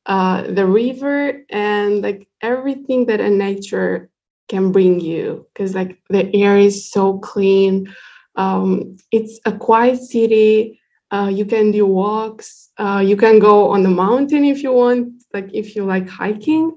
uh, 0.06 0.44
the 0.44 0.66
river, 0.66 1.44
and 1.50 2.02
like 2.02 2.28
everything 2.42 3.06
that 3.06 3.20
a 3.22 3.30
nature 3.30 4.10
can 4.50 4.72
bring 4.72 5.00
you. 5.00 5.46
Because 5.54 5.76
like 5.76 6.02
the 6.10 6.34
air 6.36 6.58
is 6.58 6.90
so 6.90 7.20
clean. 7.20 7.94
Um, 8.36 8.98
it's 9.12 9.40
a 9.46 9.52
quiet 9.52 10.00
city. 10.00 10.80
Uh, 11.12 11.30
you 11.34 11.46
can 11.46 11.72
do 11.72 11.86
walks. 11.86 12.70
Uh, 12.78 13.04
you 13.06 13.18
can 13.18 13.40
go 13.40 13.70
on 13.70 13.84
the 13.84 13.90
mountain 13.90 14.46
if 14.46 14.64
you 14.64 14.72
want, 14.74 15.24
like 15.34 15.50
if 15.54 15.76
you 15.76 15.86
like 15.86 16.08
hiking. 16.08 16.76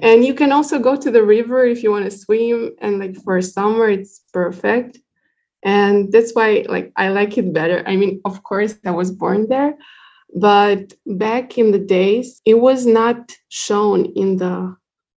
And 0.00 0.24
you 0.24 0.34
can 0.34 0.52
also 0.52 0.78
go 0.78 0.96
to 0.96 1.10
the 1.10 1.22
river 1.22 1.64
if 1.64 1.82
you 1.82 1.90
want 1.90 2.04
to 2.04 2.10
swim. 2.10 2.70
And 2.80 2.98
like 2.98 3.16
for 3.22 3.40
summer, 3.42 3.88
it's 3.88 4.22
perfect 4.32 4.98
and 5.64 6.12
that's 6.12 6.32
why 6.34 6.64
like 6.68 6.92
i 6.96 7.08
like 7.08 7.36
it 7.38 7.52
better 7.52 7.82
i 7.86 7.96
mean 7.96 8.20
of 8.24 8.42
course 8.44 8.76
i 8.84 8.90
was 8.90 9.10
born 9.10 9.48
there 9.48 9.74
but 10.34 10.92
back 11.06 11.56
in 11.58 11.70
the 11.70 11.78
days 11.78 12.40
it 12.44 12.54
was 12.54 12.86
not 12.86 13.32
shown 13.48 14.06
in 14.16 14.36
the 14.36 14.76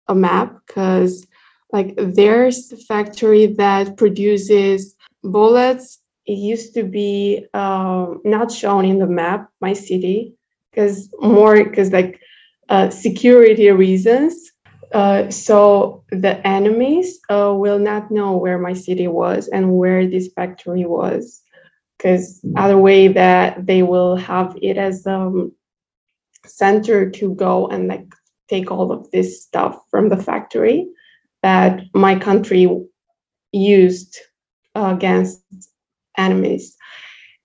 a 0.09 0.15
map 0.15 0.57
because 0.67 1.27
like 1.73 1.95
there's 1.97 2.73
a 2.73 2.77
factory 2.77 3.47
that 3.47 3.97
produces 3.97 4.95
bullets. 5.23 6.01
It 6.27 6.39
used 6.39 6.75
to 6.75 6.85
be 6.85 7.47
uh, 7.55 8.07
not 8.25 8.53
shown 8.53 8.85
in 8.85 8.99
the 8.99 9.07
map 9.07 9.49
my 9.61 9.73
city 9.73 10.35
because 10.71 11.13
more 11.21 11.63
because 11.63 11.93
like 11.93 12.21
uh, 12.69 12.91
security 12.91 13.71
reasons. 13.71 14.53
Uh, 14.93 15.29
so 15.29 16.05
the 16.11 16.47
enemies 16.47 17.19
uh, 17.29 17.53
will 17.57 17.79
not 17.79 18.11
know 18.11 18.37
where 18.37 18.59
my 18.59 18.73
city 18.73 19.09
was 19.09 19.49
and 19.49 19.77
where 19.77 20.07
this 20.07 20.29
factory 20.29 20.85
was 20.85 21.43
because 22.05 22.41
other 22.57 22.77
way 22.77 23.09
that 23.09 23.67
they 23.67 23.83
will 23.83 24.17
have 24.17 24.57
it 24.61 24.77
as 24.77 25.07
a 25.07 25.15
um, 25.15 25.53
center 26.45 27.11
to 27.11 27.35
go 27.35 27.67
and 27.69 27.89
like 27.89 28.07
take 28.49 28.71
all 28.71 28.93
of 28.93 29.11
this 29.11 29.43
stuff 29.43 29.81
from 29.91 30.11
the 30.11 30.17
factory 30.17 30.87
that 31.43 31.81
my 31.95 32.19
country 32.19 32.69
used 33.53 34.19
uh, 34.77 34.93
against 34.95 35.43
enemies 36.19 36.77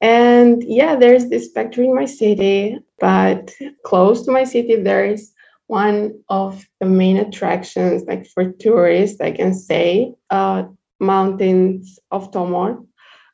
and 0.01 0.61
yeah 0.63 0.95
there's 0.95 1.29
this 1.29 1.49
factory 1.53 1.87
in 1.87 1.95
my 1.95 2.05
city 2.05 2.77
but 2.99 3.51
close 3.85 4.25
to 4.25 4.31
my 4.31 4.43
city 4.43 4.75
there 4.75 5.05
is 5.05 5.31
one 5.69 6.23
of 6.29 6.67
the 6.79 6.87
main 6.87 7.17
attractions, 7.17 8.03
like 8.07 8.25
for 8.25 8.51
tourists, 8.53 9.21
I 9.21 9.29
can 9.31 9.53
say, 9.53 10.15
uh, 10.31 10.63
mountains 10.99 11.99
of 12.09 12.31
Tomor. 12.31 12.83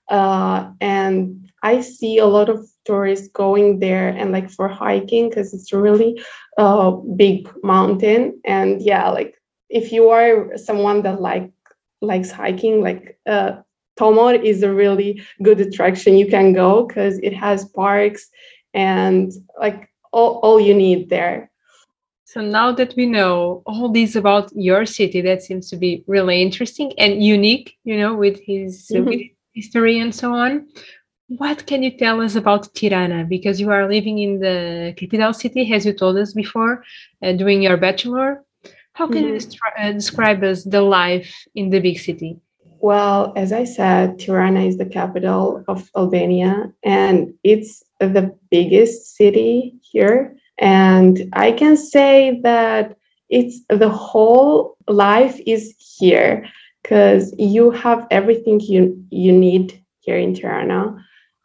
Uh, 0.10 0.72
and 0.82 1.52
I 1.64 1.82
see 1.82 2.20
a 2.20 2.28
lot 2.28 2.50
of 2.50 2.68
tourists 2.86 3.28
going 3.30 3.80
there 3.80 4.10
and 4.10 4.32
like 4.32 4.52
for 4.52 4.68
hiking 4.68 5.30
because 5.30 5.54
it's 5.54 5.74
a 5.74 5.80
really 5.80 6.22
uh, 6.58 6.92
big 6.92 7.50
mountain. 7.64 8.40
And 8.46 8.82
yeah, 8.82 9.10
like 9.10 9.36
if 9.70 9.92
you 9.92 10.10
are 10.10 10.58
someone 10.58 11.02
that 11.04 11.22
like 11.22 11.52
likes 12.02 12.32
hiking, 12.32 12.82
like 12.82 13.20
uh, 13.26 13.54
Tomor 13.98 14.36
is 14.36 14.62
a 14.62 14.74
really 14.74 15.24
good 15.42 15.60
attraction. 15.60 16.18
You 16.18 16.28
can 16.28 16.54
go 16.54 16.86
because 16.86 17.18
it 17.20 17.34
has 17.34 17.66
parks 17.66 18.30
and 18.74 19.32
like 19.60 19.90
all, 20.12 20.40
all 20.44 20.60
you 20.60 20.74
need 20.74 21.10
there. 21.10 21.50
So 22.26 22.42
now 22.42 22.72
that 22.74 22.96
we 22.98 23.06
know 23.06 23.64
all 23.66 23.90
this 23.90 24.16
about 24.16 24.52
your 24.56 24.86
city, 24.86 25.22
that 25.22 25.42
seems 25.42 25.70
to 25.70 25.78
be 25.78 26.04
really 26.06 26.42
interesting 26.42 26.92
and 26.98 27.24
unique, 27.24 27.78
you 27.86 27.98
know, 27.98 28.14
with 28.14 28.42
his, 28.42 28.88
mm-hmm. 28.92 29.06
with 29.06 29.22
history 29.56 30.00
and 30.00 30.14
so 30.14 30.34
on. 30.34 30.68
What 31.28 31.66
can 31.66 31.82
you 31.82 31.98
tell 31.98 32.22
us 32.22 32.36
about 32.36 32.74
Tirana? 32.76 33.24
Because 33.24 33.60
you 33.60 33.72
are 33.72 33.90
living 33.90 34.20
in 34.20 34.40
the 34.40 34.94
capital 34.96 35.34
city, 35.34 35.74
as 35.74 35.86
you 35.86 35.94
told 35.94 36.18
us 36.18 36.34
before, 36.34 36.84
uh, 37.24 37.32
doing 37.32 37.64
your 37.64 37.78
bachelor. 37.78 38.44
How 38.94 39.08
can 39.08 39.24
mm-hmm. 39.24 39.52
you 39.80 39.90
uh, 39.90 39.92
describe 39.92 40.44
us 40.44 40.64
the 40.64 40.82
life 40.82 41.34
in 41.56 41.70
the 41.72 41.80
big 41.80 42.00
city? 42.00 42.38
Well, 42.80 43.34
as 43.36 43.52
I 43.52 43.64
said, 43.64 44.20
Tirana 44.20 44.62
is 44.62 44.78
the 44.78 44.86
capital 44.86 45.64
of 45.68 45.90
Albania, 45.98 46.72
and 46.84 47.34
it's 47.44 47.84
the 48.00 48.38
biggest 48.52 49.16
city 49.16 49.76
here 49.82 50.36
and 50.58 51.30
I 51.34 51.52
can 51.52 51.76
say 51.76 52.40
that 52.44 52.96
it's 53.30 53.62
the 53.70 53.90
whole 53.90 54.78
life 54.88 55.40
is 55.46 55.74
here 55.98 56.48
because 56.86 57.34
you 57.40 57.72
have 57.72 58.06
everything 58.12 58.60
you, 58.60 59.04
you 59.10 59.32
need 59.32 59.82
here 60.02 60.18
in 60.20 60.36
Tirana. 60.36 60.96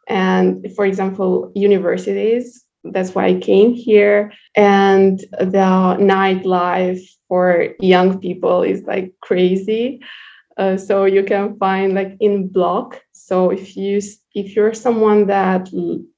And 0.07 0.67
for 0.75 0.85
example, 0.85 1.51
universities, 1.55 2.63
that's 2.83 3.15
why 3.15 3.25
I 3.25 3.39
came 3.39 3.73
here. 3.73 4.33
And 4.55 5.19
the 5.39 5.97
nightlife 5.99 7.01
for 7.27 7.69
young 7.79 8.19
people 8.19 8.61
is 8.61 8.83
like 8.83 9.13
crazy. 9.21 10.01
Uh, 10.57 10.77
so 10.77 11.05
you 11.05 11.23
can 11.23 11.57
find 11.57 11.95
like 11.95 12.17
in 12.19 12.47
block. 12.47 13.01
So 13.13 13.49
if 13.49 13.75
you 13.75 13.99
if 14.35 14.55
you're 14.55 14.75
someone 14.75 15.25
that 15.27 15.69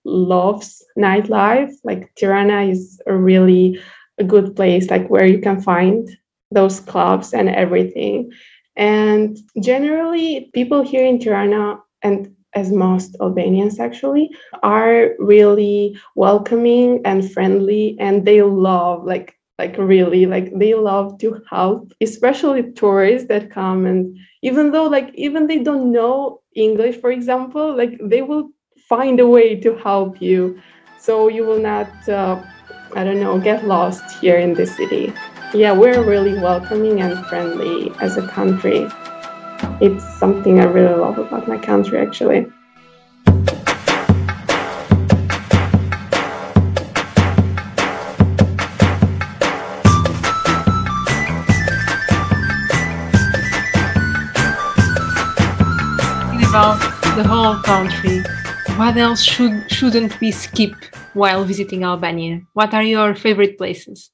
loves 0.03 0.83
nightlife, 0.97 1.71
like 1.85 2.13
Tirana 2.15 2.63
is 2.63 3.01
a 3.07 3.15
really 3.15 3.79
a 4.17 4.23
good 4.25 4.53
place, 4.55 4.89
like 4.89 5.07
where 5.07 5.25
you 5.25 5.39
can 5.39 5.61
find 5.61 6.09
those 6.51 6.81
clubs 6.81 7.33
and 7.33 7.47
everything. 7.47 8.31
And 8.75 9.37
generally, 9.61 10.49
people 10.53 10.81
here 10.81 11.05
in 11.05 11.19
Tirana, 11.19 11.79
and 12.01 12.35
as 12.53 12.71
most 12.71 13.15
Albanians 13.21 13.79
actually, 13.79 14.29
are 14.61 15.11
really 15.19 15.99
welcoming 16.15 17.01
and 17.05 17.29
friendly, 17.31 17.95
and 17.99 18.25
they 18.25 18.41
love 18.41 19.05
like 19.05 19.35
like 19.59 19.77
really 19.77 20.25
like 20.25 20.51
they 20.57 20.73
love 20.73 21.17
to 21.19 21.39
help 21.49 21.93
especially 22.01 22.71
tourists 22.73 23.27
that 23.27 23.51
come. 23.51 23.85
And 23.85 24.17
even 24.41 24.71
though 24.71 24.85
like 24.85 25.11
even 25.15 25.47
they 25.47 25.59
don't 25.59 25.91
know 25.91 26.41
english 26.55 26.97
for 26.97 27.11
example 27.11 27.75
like 27.75 27.99
they 28.01 28.21
will 28.21 28.49
find 28.89 29.19
a 29.19 29.27
way 29.27 29.55
to 29.59 29.75
help 29.77 30.21
you. 30.21 30.59
So 30.99 31.27
you 31.27 31.45
will 31.45 31.59
not 31.59 31.89
uh, 32.09 32.41
i 32.95 33.03
don't 33.03 33.19
know 33.19 33.37
get 33.39 33.65
lost 33.67 34.03
here 34.21 34.37
in 34.37 34.53
the 34.53 34.65
city 34.65 35.13
yeah 35.53 35.71
we're 35.71 36.03
really 36.03 36.33
welcoming 36.33 37.01
and 37.01 37.25
friendly 37.27 37.91
as 37.99 38.17
a 38.17 38.27
country 38.27 38.87
it's 39.79 40.03
something 40.17 40.59
i 40.59 40.63
really 40.63 40.95
love 40.95 41.17
about 41.17 41.47
my 41.47 41.57
country 41.57 41.99
actually 41.99 42.47
about 56.53 56.77
the 57.17 57.23
whole 57.27 57.55
country, 57.63 58.21
what 58.77 58.95
else 58.95 59.23
should 59.23 59.65
shouldn't 59.71 60.13
we 60.21 60.29
skip 60.29 60.75
while 61.15 61.43
visiting 61.43 61.83
Albania? 61.83 62.41
What 62.53 62.75
are 62.75 62.83
your 62.83 63.15
favorite 63.15 63.57
places? 63.57 64.12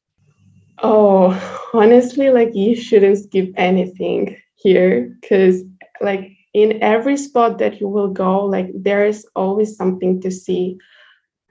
Oh, 0.81 1.69
honestly, 1.73 2.29
like 2.29 2.55
you 2.55 2.75
shouldn't 2.75 3.17
skip 3.19 3.51
anything 3.57 4.37
here 4.55 5.17
because 5.19 5.63
like 6.01 6.31
in 6.53 6.81
every 6.81 7.17
spot 7.17 7.57
that 7.59 7.79
you 7.79 7.87
will 7.87 8.09
go, 8.09 8.45
like 8.45 8.69
there 8.73 9.05
is 9.05 9.25
always 9.35 9.75
something 9.75 10.21
to 10.21 10.31
see. 10.31 10.77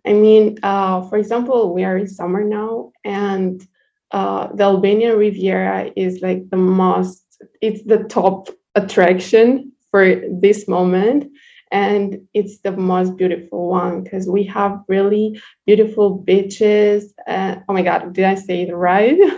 I 0.07 0.13
mean, 0.15 0.59
uh, 0.63 1.03
for 1.09 1.19
example, 1.19 1.75
we 1.75 1.85
are 1.85 1.99
in 1.99 2.07
summer 2.09 2.43
now, 2.45 2.93
and 3.05 3.67
uh, 4.11 4.49
the 4.55 4.65
Albanian 4.65 5.19
Riviera 5.19 5.91
is 5.97 6.23
like 6.23 6.49
the 6.51 6.57
most, 6.57 7.25
it's 7.61 7.83
the 7.85 8.05
top 8.05 8.49
attraction 8.75 9.73
for 9.91 10.23
this 10.41 10.69
moment 10.69 11.31
and 11.71 12.21
it's 12.35 12.59
the 12.61 12.73
most 12.73 13.17
beautiful 13.17 13.69
one 13.69 14.03
because 14.03 14.29
we 14.29 14.45
have 14.45 14.81
really 14.89 15.41
beautiful 15.67 16.19
beaches 16.19 17.15
uh, 17.27 17.57
oh 17.69 17.73
my 17.73 17.83
god 17.83 18.13
did 18.13 18.25
i 18.25 18.35
say 18.35 18.63
it 18.63 18.75
right? 18.75 19.19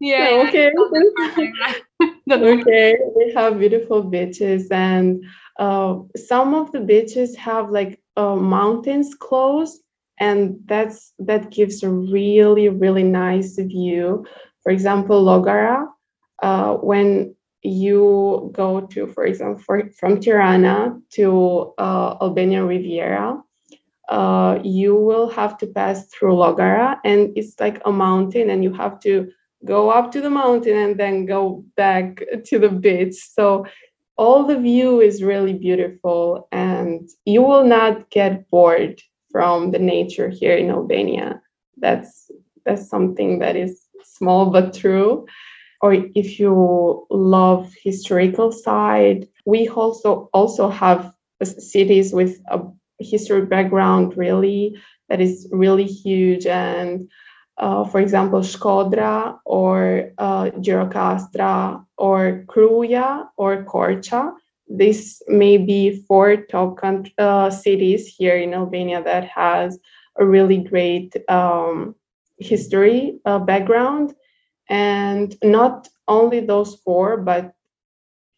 Yeah 0.00 0.44
okay. 0.46 0.70
okay 2.30 2.96
we 3.16 3.32
have 3.32 3.58
beautiful 3.58 4.02
beaches 4.02 4.68
and 4.70 5.24
uh, 5.58 5.98
some 6.16 6.54
of 6.54 6.70
the 6.72 6.80
beaches 6.80 7.34
have 7.36 7.70
like 7.70 7.98
uh, 8.16 8.36
mountains 8.36 9.14
close 9.14 9.80
and 10.18 10.56
that's 10.66 11.12
that 11.18 11.50
gives 11.50 11.82
a 11.82 11.90
really 11.90 12.68
really 12.68 13.02
nice 13.04 13.56
view. 13.56 14.26
For 14.62 14.70
example 14.72 15.24
logara 15.24 15.86
uh, 16.42 16.74
when 16.74 17.34
you 17.62 18.50
go 18.52 18.80
to, 18.80 19.06
for 19.08 19.24
example, 19.24 19.62
for, 19.64 19.90
from 19.90 20.20
Tirana 20.20 20.98
to 21.12 21.74
uh, 21.78 22.16
Riviera, 22.32 23.42
uh, 24.08 24.58
you 24.62 24.94
will 24.94 25.28
have 25.30 25.58
to 25.58 25.66
pass 25.66 26.06
through 26.06 26.34
Logara, 26.34 26.98
and 27.04 27.36
it's 27.36 27.58
like 27.58 27.80
a 27.84 27.92
mountain, 27.92 28.50
and 28.50 28.62
you 28.62 28.72
have 28.72 29.00
to 29.00 29.30
go 29.64 29.90
up 29.90 30.12
to 30.12 30.20
the 30.20 30.30
mountain 30.30 30.76
and 30.76 31.00
then 31.00 31.26
go 31.26 31.64
back 31.76 32.22
to 32.44 32.58
the 32.58 32.68
beach. 32.68 33.14
So 33.14 33.66
all 34.16 34.44
the 34.44 34.58
view 34.58 35.00
is 35.00 35.22
really 35.22 35.54
beautiful, 35.54 36.48
and 36.52 36.66
and 36.86 37.08
you 37.24 37.42
will 37.42 37.64
not 37.64 38.10
get 38.10 38.48
bored 38.50 39.02
from 39.30 39.70
the 39.70 39.78
nature 39.78 40.28
here 40.28 40.56
in 40.56 40.70
Albania. 40.70 41.40
That's 41.76 42.30
that's 42.64 42.88
something 42.88 43.40
that 43.40 43.56
is 43.56 43.82
small 44.04 44.50
but 44.50 44.74
true. 44.74 45.26
Or 45.82 45.92
if 45.92 46.38
you 46.40 47.06
love 47.10 47.72
historical 47.82 48.52
side, 48.52 49.28
we 49.44 49.68
also 49.68 50.30
also 50.32 50.68
have 50.68 51.12
cities 51.42 52.12
with 52.12 52.40
a 52.50 52.60
history 52.98 53.44
background 53.44 54.16
really 54.16 54.76
that 55.08 55.20
is 55.20 55.48
really 55.52 55.84
huge 55.84 56.46
and 56.46 57.08
uh, 57.58 57.84
for 57.84 58.00
example, 58.00 58.40
Shkodra 58.40 59.38
or 59.44 60.12
uh, 60.18 60.50
Girocastra 60.60 61.84
or 61.96 62.44
Kruja 62.46 63.28
or 63.36 63.64
Korcha. 63.64 64.32
This 64.68 65.22
may 65.28 65.56
be 65.56 66.04
four 66.06 66.36
top 66.36 66.78
uh, 67.18 67.50
cities 67.50 68.08
here 68.08 68.36
in 68.36 68.52
Albania 68.52 69.02
that 69.02 69.24
has 69.28 69.78
a 70.18 70.26
really 70.26 70.58
great 70.58 71.16
um, 71.30 71.94
history 72.38 73.20
uh, 73.24 73.38
background. 73.38 74.12
And 74.68 75.34
not 75.42 75.88
only 76.08 76.40
those 76.40 76.76
four, 76.76 77.16
but 77.18 77.54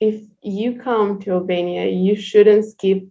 if 0.00 0.22
you 0.42 0.80
come 0.80 1.20
to 1.20 1.32
Albania, 1.32 1.86
you 1.86 2.16
shouldn't 2.16 2.64
skip 2.64 3.02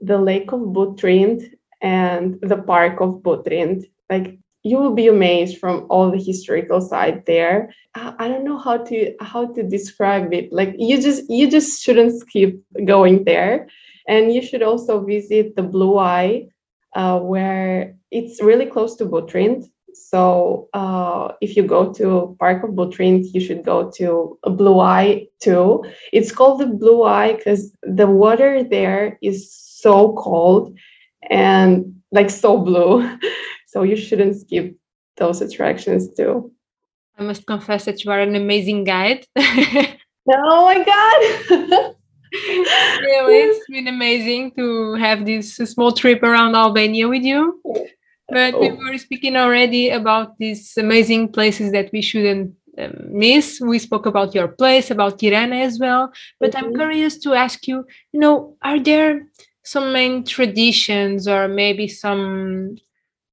the 0.00 0.18
Lake 0.18 0.52
of 0.52 0.60
Butrind 0.60 1.52
and 1.80 2.38
the 2.40 2.56
Park 2.56 3.00
of 3.00 3.22
Butrind. 3.22 3.84
Like 4.10 4.38
you 4.64 4.78
will 4.78 4.94
be 4.94 5.08
amazed 5.08 5.58
from 5.58 5.86
all 5.90 6.10
the 6.10 6.22
historical 6.22 6.80
side 6.80 7.26
there 7.26 7.74
i 7.96 8.28
don't 8.28 8.44
know 8.44 8.58
how 8.58 8.76
to 8.76 9.12
how 9.20 9.44
to 9.52 9.64
describe 9.64 10.32
it 10.32 10.52
like 10.52 10.72
you 10.78 11.02
just 11.02 11.28
you 11.28 11.50
just 11.50 11.82
shouldn't 11.82 12.16
skip 12.20 12.54
going 12.84 13.24
there 13.24 13.66
and 14.06 14.32
you 14.32 14.42
should 14.42 14.62
also 14.62 15.04
visit 15.04 15.56
the 15.56 15.62
blue 15.62 15.98
eye 15.98 16.46
uh, 16.94 17.18
where 17.18 17.96
it's 18.10 18.42
really 18.42 18.66
close 18.66 18.96
to 18.96 19.06
Butrind. 19.06 19.70
So 19.94 20.68
uh, 20.74 21.32
if 21.40 21.56
you 21.56 21.62
go 21.62 21.92
to 21.94 22.36
Park 22.38 22.64
of 22.64 22.70
Butrind, 22.70 23.26
you 23.32 23.40
should 23.40 23.64
go 23.64 23.90
to 23.96 24.38
Blue 24.44 24.80
Eye 24.80 25.26
too. 25.40 25.84
It's 26.12 26.32
called 26.32 26.60
the 26.60 26.66
Blue 26.66 27.04
Eye 27.04 27.34
because 27.34 27.72
the 27.82 28.06
water 28.06 28.62
there 28.62 29.18
is 29.22 29.52
so 29.52 30.14
cold 30.14 30.76
and 31.30 31.94
like 32.10 32.30
so 32.30 32.58
blue. 32.58 33.18
So 33.72 33.84
you 33.84 33.96
shouldn't 33.96 34.38
skip 34.38 34.76
those 35.16 35.40
attractions 35.40 36.14
too. 36.14 36.52
I 37.16 37.22
must 37.22 37.46
confess 37.46 37.86
that 37.86 38.04
you 38.04 38.10
are 38.10 38.20
an 38.20 38.36
amazing 38.36 38.84
guide. 38.84 39.26
oh 39.36 39.96
my 40.28 40.84
God. 40.84 41.94
really, 42.32 43.36
it's 43.36 43.66
been 43.70 43.88
amazing 43.88 44.52
to 44.58 44.94
have 44.96 45.24
this 45.24 45.56
small 45.56 45.92
trip 45.92 46.22
around 46.22 46.54
Albania 46.54 47.08
with 47.08 47.22
you. 47.22 47.62
But 48.32 48.58
we 48.58 48.70
oh. 48.70 48.76
were 48.76 48.98
speaking 48.98 49.36
already 49.36 49.90
about 49.90 50.38
these 50.38 50.76
amazing 50.78 51.32
places 51.32 51.72
that 51.72 51.90
we 51.92 52.00
shouldn't 52.00 52.54
um, 52.78 52.94
miss. 53.10 53.60
We 53.60 53.78
spoke 53.78 54.06
about 54.06 54.34
your 54.34 54.48
place, 54.48 54.90
about 54.90 55.18
Tirana 55.18 55.56
as 55.56 55.78
well. 55.78 56.12
But 56.40 56.50
mm 56.50 56.54
-hmm. 56.54 56.58
I'm 56.58 56.64
mm-hmm. 56.64 56.80
curious 56.80 57.18
to 57.24 57.34
ask 57.34 57.68
you, 57.68 57.84
you 58.12 58.20
know, 58.20 58.56
are 58.60 58.80
there 58.80 59.28
some 59.62 59.92
main 59.92 60.24
traditions 60.24 61.26
or 61.26 61.48
maybe 61.48 61.88
some 61.88 62.76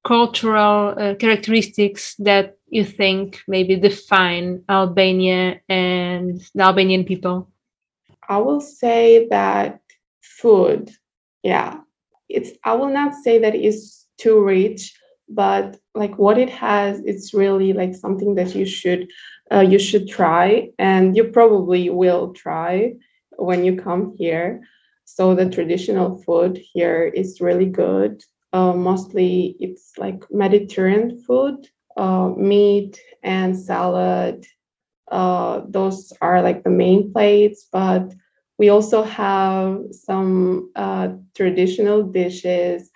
cultural 0.04 0.96
uh, 0.98 1.16
characteristics 1.16 2.16
that 2.16 2.58
you 2.68 2.84
think 2.86 3.42
maybe 3.48 3.76
define 3.76 4.64
Albania 4.68 5.60
and 5.68 6.42
the 6.56 6.64
Albanian 6.64 7.04
people? 7.04 7.48
I 8.28 8.38
will 8.38 8.62
say 8.62 9.28
that 9.30 9.82
food, 10.22 10.92
yeah, 11.44 11.80
it's, 12.28 12.52
I 12.64 12.74
will 12.74 12.90
not 12.90 13.16
say 13.24 13.40
that 13.40 13.56
it's 13.56 13.99
too 14.20 14.42
rich, 14.44 14.94
but 15.30 15.78
like 15.96 16.18
what 16.18 16.38
it 16.38 16.50
has, 16.50 17.02
it's 17.06 17.34
really 17.34 17.74
like 17.74 17.96
something 17.96 18.36
that 18.36 18.56
you 18.56 18.66
should, 18.66 19.10
uh, 19.52 19.62
you 19.62 19.80
should 19.80 20.08
try 20.08 20.70
and 20.80 21.16
you 21.16 21.26
probably 21.26 21.90
will 21.90 22.34
try 22.34 22.94
when 23.38 23.64
you 23.66 23.76
come 23.76 24.16
here. 24.18 24.62
So 25.06 25.36
the 25.36 25.50
traditional 25.50 26.18
food 26.24 26.60
here 26.74 27.06
is 27.06 27.42
really 27.42 27.66
good. 27.68 28.24
Uh, 28.54 28.74
mostly 28.74 29.56
it's 29.60 29.94
like 29.98 30.24
Mediterranean 30.32 31.22
food, 31.24 31.68
uh, 31.98 32.30
meat 32.38 33.00
and 33.24 33.58
salad. 33.58 34.46
Uh, 35.12 35.62
those 35.68 36.14
are 36.22 36.42
like 36.42 36.64
the 36.64 36.70
main 36.70 37.12
plates, 37.12 37.68
but 37.72 38.14
we 38.58 38.70
also 38.70 39.04
have 39.04 39.80
some 39.92 40.72
uh, 40.76 41.10
traditional 41.36 42.04
dishes, 42.04 42.90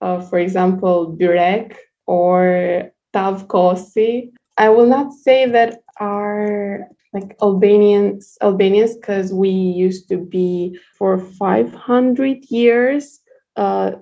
uh, 0.00 0.20
for 0.20 0.38
example, 0.38 1.16
burek 1.18 1.76
or 2.06 2.90
tavkosi. 3.14 4.30
I 4.56 4.68
will 4.70 4.86
not 4.86 5.12
say 5.12 5.46
that 5.46 5.80
are 5.98 6.88
like 7.12 7.36
Albanians, 7.42 8.36
Albanians, 8.42 8.96
because 8.96 9.32
we 9.32 9.48
used 9.48 10.08
to 10.08 10.16
be 10.18 10.78
for 10.98 11.18
500 11.18 12.44
years 12.50 13.20
uh, 13.56 13.92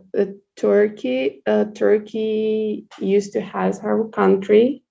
Turkey, 0.56 1.42
uh, 1.46 1.66
Turkey 1.74 2.87
used 2.98 3.32
to 3.32 3.40
has 3.40 3.80
our 3.80 4.09
country. 4.09 4.82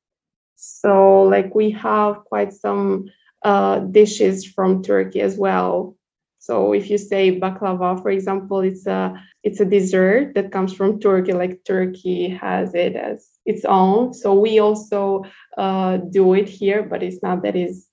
So 0.55 1.23
like 1.23 1.53
we 1.53 1.71
have 1.71 2.23
quite 2.25 2.53
some 2.53 3.05
uh, 3.43 3.79
dishes 3.79 4.45
from 4.45 4.81
Turkey 4.83 5.21
as 5.21 5.37
well. 5.37 5.95
So 6.39 6.73
if 6.73 6.89
you 6.89 6.97
say 6.97 7.39
baklava, 7.39 8.01
for 8.01 8.11
example, 8.11 8.61
it's 8.61 8.85
a 8.85 9.19
it's 9.45 9.61
a 9.61 9.65
dessert 9.65 10.33
that 10.35 10.51
comes 10.51 10.73
from 10.73 10.99
Turkey. 10.99 11.33
Like 11.33 11.63
Turkey 11.65 12.29
has 12.29 12.73
it 12.73 12.95
as 12.95 13.29
its 13.45 13.63
own. 13.63 14.13
So 14.13 14.33
we 14.33 14.59
also 14.59 15.23
uh, 15.57 15.97
do 15.97 16.33
it 16.33 16.49
here, 16.49 16.83
but 16.83 17.03
it's 17.03 17.21
not 17.23 17.43
that 17.43 17.55
is 17.55 17.87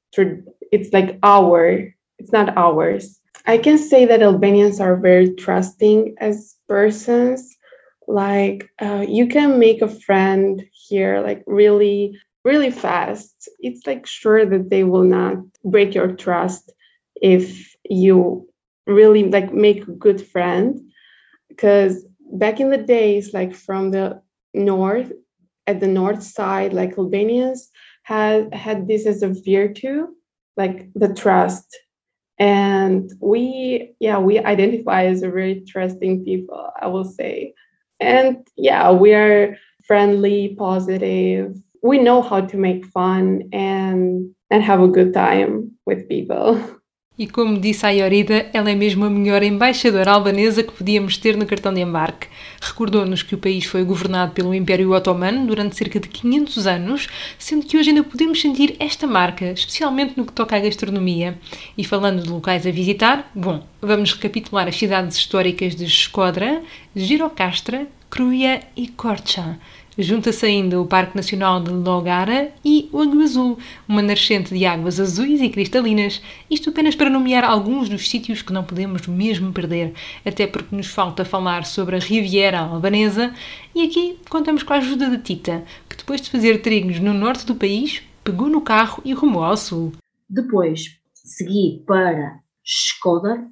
it's 0.72 0.92
like 0.92 1.18
our. 1.22 1.94
It's 2.18 2.32
not 2.32 2.56
ours. 2.56 3.20
I 3.46 3.58
can 3.58 3.78
say 3.78 4.06
that 4.06 4.22
Albanians 4.22 4.80
are 4.80 4.96
very 4.96 5.34
trusting 5.34 6.16
as 6.18 6.56
persons 6.68 7.56
like 8.08 8.70
uh, 8.80 9.04
you 9.08 9.26
can 9.26 9.58
make 9.58 9.82
a 9.82 9.88
friend 9.88 10.64
here 10.72 11.20
like 11.20 11.42
really 11.46 12.18
really 12.44 12.70
fast 12.70 13.48
it's 13.60 13.86
like 13.86 14.06
sure 14.06 14.44
that 14.44 14.70
they 14.70 14.84
will 14.84 15.04
not 15.04 15.36
break 15.64 15.94
your 15.94 16.12
trust 16.12 16.72
if 17.16 17.74
you 17.88 18.48
really 18.86 19.24
like 19.30 19.52
make 19.52 19.86
a 19.86 19.92
good 19.92 20.20
friend 20.26 20.80
because 21.54 22.04
back 22.34 22.60
in 22.60 22.70
the 22.70 22.78
days 22.78 23.32
like 23.32 23.54
from 23.54 23.90
the 23.90 24.20
north 24.54 25.12
at 25.66 25.80
the 25.80 25.86
north 25.86 26.22
side 26.22 26.72
like 26.72 26.98
albanians 26.98 27.70
had 28.02 28.52
had 28.52 28.88
this 28.88 29.06
as 29.06 29.22
a 29.22 29.34
virtue 29.46 30.06
like 30.56 30.90
the 30.94 31.12
trust 31.14 31.78
and 32.38 33.12
we 33.20 33.94
yeah 34.00 34.18
we 34.18 34.38
identify 34.38 35.04
as 35.04 35.22
a 35.22 35.30
very 35.30 35.62
trusting 35.68 36.24
people 36.24 36.70
i 36.80 36.86
will 36.86 37.04
say 37.04 37.54
and 38.02 38.46
yeah, 38.56 38.90
we 38.90 39.14
are 39.14 39.56
friendly, 39.86 40.54
positive. 40.58 41.54
We 41.82 41.98
know 41.98 42.20
how 42.20 42.42
to 42.42 42.56
make 42.56 42.84
fun 42.86 43.48
and 43.52 44.34
and 44.50 44.62
have 44.62 44.82
a 44.82 44.88
good 44.88 45.14
time 45.14 45.72
with 45.86 46.08
people. 46.08 46.60
E 47.22 47.26
como 47.28 47.60
disse 47.60 47.86
a 47.86 47.90
Iorida, 47.90 48.50
ela 48.52 48.68
é 48.68 48.74
mesmo 48.74 49.04
a 49.04 49.08
melhor 49.08 49.44
embaixadora 49.44 50.10
albanesa 50.10 50.64
que 50.64 50.72
podíamos 50.72 51.16
ter 51.16 51.36
no 51.36 51.46
cartão 51.46 51.72
de 51.72 51.80
embarque. 51.80 52.26
Recordou-nos 52.60 53.22
que 53.22 53.36
o 53.36 53.38
país 53.38 53.64
foi 53.64 53.84
governado 53.84 54.32
pelo 54.32 54.52
Império 54.52 54.90
Otomano 54.90 55.46
durante 55.46 55.76
cerca 55.76 56.00
de 56.00 56.08
500 56.08 56.66
anos, 56.66 57.06
sendo 57.38 57.64
que 57.64 57.78
hoje 57.78 57.90
ainda 57.90 58.02
podemos 58.02 58.40
sentir 58.40 58.74
esta 58.80 59.06
marca, 59.06 59.44
especialmente 59.52 60.14
no 60.16 60.26
que 60.26 60.32
toca 60.32 60.56
à 60.56 60.58
gastronomia. 60.58 61.38
E 61.78 61.84
falando 61.84 62.24
de 62.24 62.28
locais 62.28 62.66
a 62.66 62.72
visitar, 62.72 63.30
bom, 63.32 63.64
vamos 63.80 64.14
recapitular 64.14 64.66
as 64.66 64.74
cidades 64.74 65.16
históricas 65.16 65.76
de 65.76 65.86
Shkodra, 65.86 66.60
Girocastra, 66.96 67.86
Kruja 68.10 68.62
e 68.76 68.88
Korcha. 68.88 69.60
Junta-se 69.98 70.46
ainda 70.46 70.80
o 70.80 70.86
Parque 70.86 71.14
Nacional 71.14 71.62
de 71.62 71.70
Logara 71.70 72.50
e 72.64 72.88
o 72.90 72.98
Lago 72.98 73.20
Azul, 73.20 73.58
uma 73.86 74.00
nascente 74.00 74.54
de 74.54 74.64
águas 74.64 74.98
azuis 74.98 75.42
e 75.42 75.50
cristalinas, 75.50 76.22
isto 76.50 76.70
apenas 76.70 76.94
para 76.94 77.10
nomear 77.10 77.44
alguns 77.44 77.90
dos 77.90 78.08
sítios 78.08 78.40
que 78.40 78.54
não 78.54 78.64
podemos 78.64 79.06
mesmo 79.06 79.52
perder, 79.52 79.92
até 80.24 80.46
porque 80.46 80.74
nos 80.74 80.86
falta 80.86 81.26
falar 81.26 81.66
sobre 81.66 81.96
a 81.96 81.98
Riviera 81.98 82.60
Albanesa, 82.60 83.34
e 83.74 83.82
aqui 83.82 84.18
contamos 84.30 84.62
com 84.62 84.72
a 84.72 84.78
ajuda 84.78 85.10
de 85.10 85.18
Tita, 85.18 85.62
que 85.86 85.96
depois 85.96 86.22
de 86.22 86.30
fazer 86.30 86.62
trilhos 86.62 86.98
no 86.98 87.12
norte 87.12 87.44
do 87.44 87.54
país, 87.54 88.02
pegou 88.24 88.48
no 88.48 88.62
carro 88.62 89.02
e 89.04 89.12
rumou 89.12 89.44
ao 89.44 89.58
sul. 89.58 89.92
Depois 90.26 90.98
segui 91.12 91.84
para 91.86 92.40
Skoda, 92.64 93.46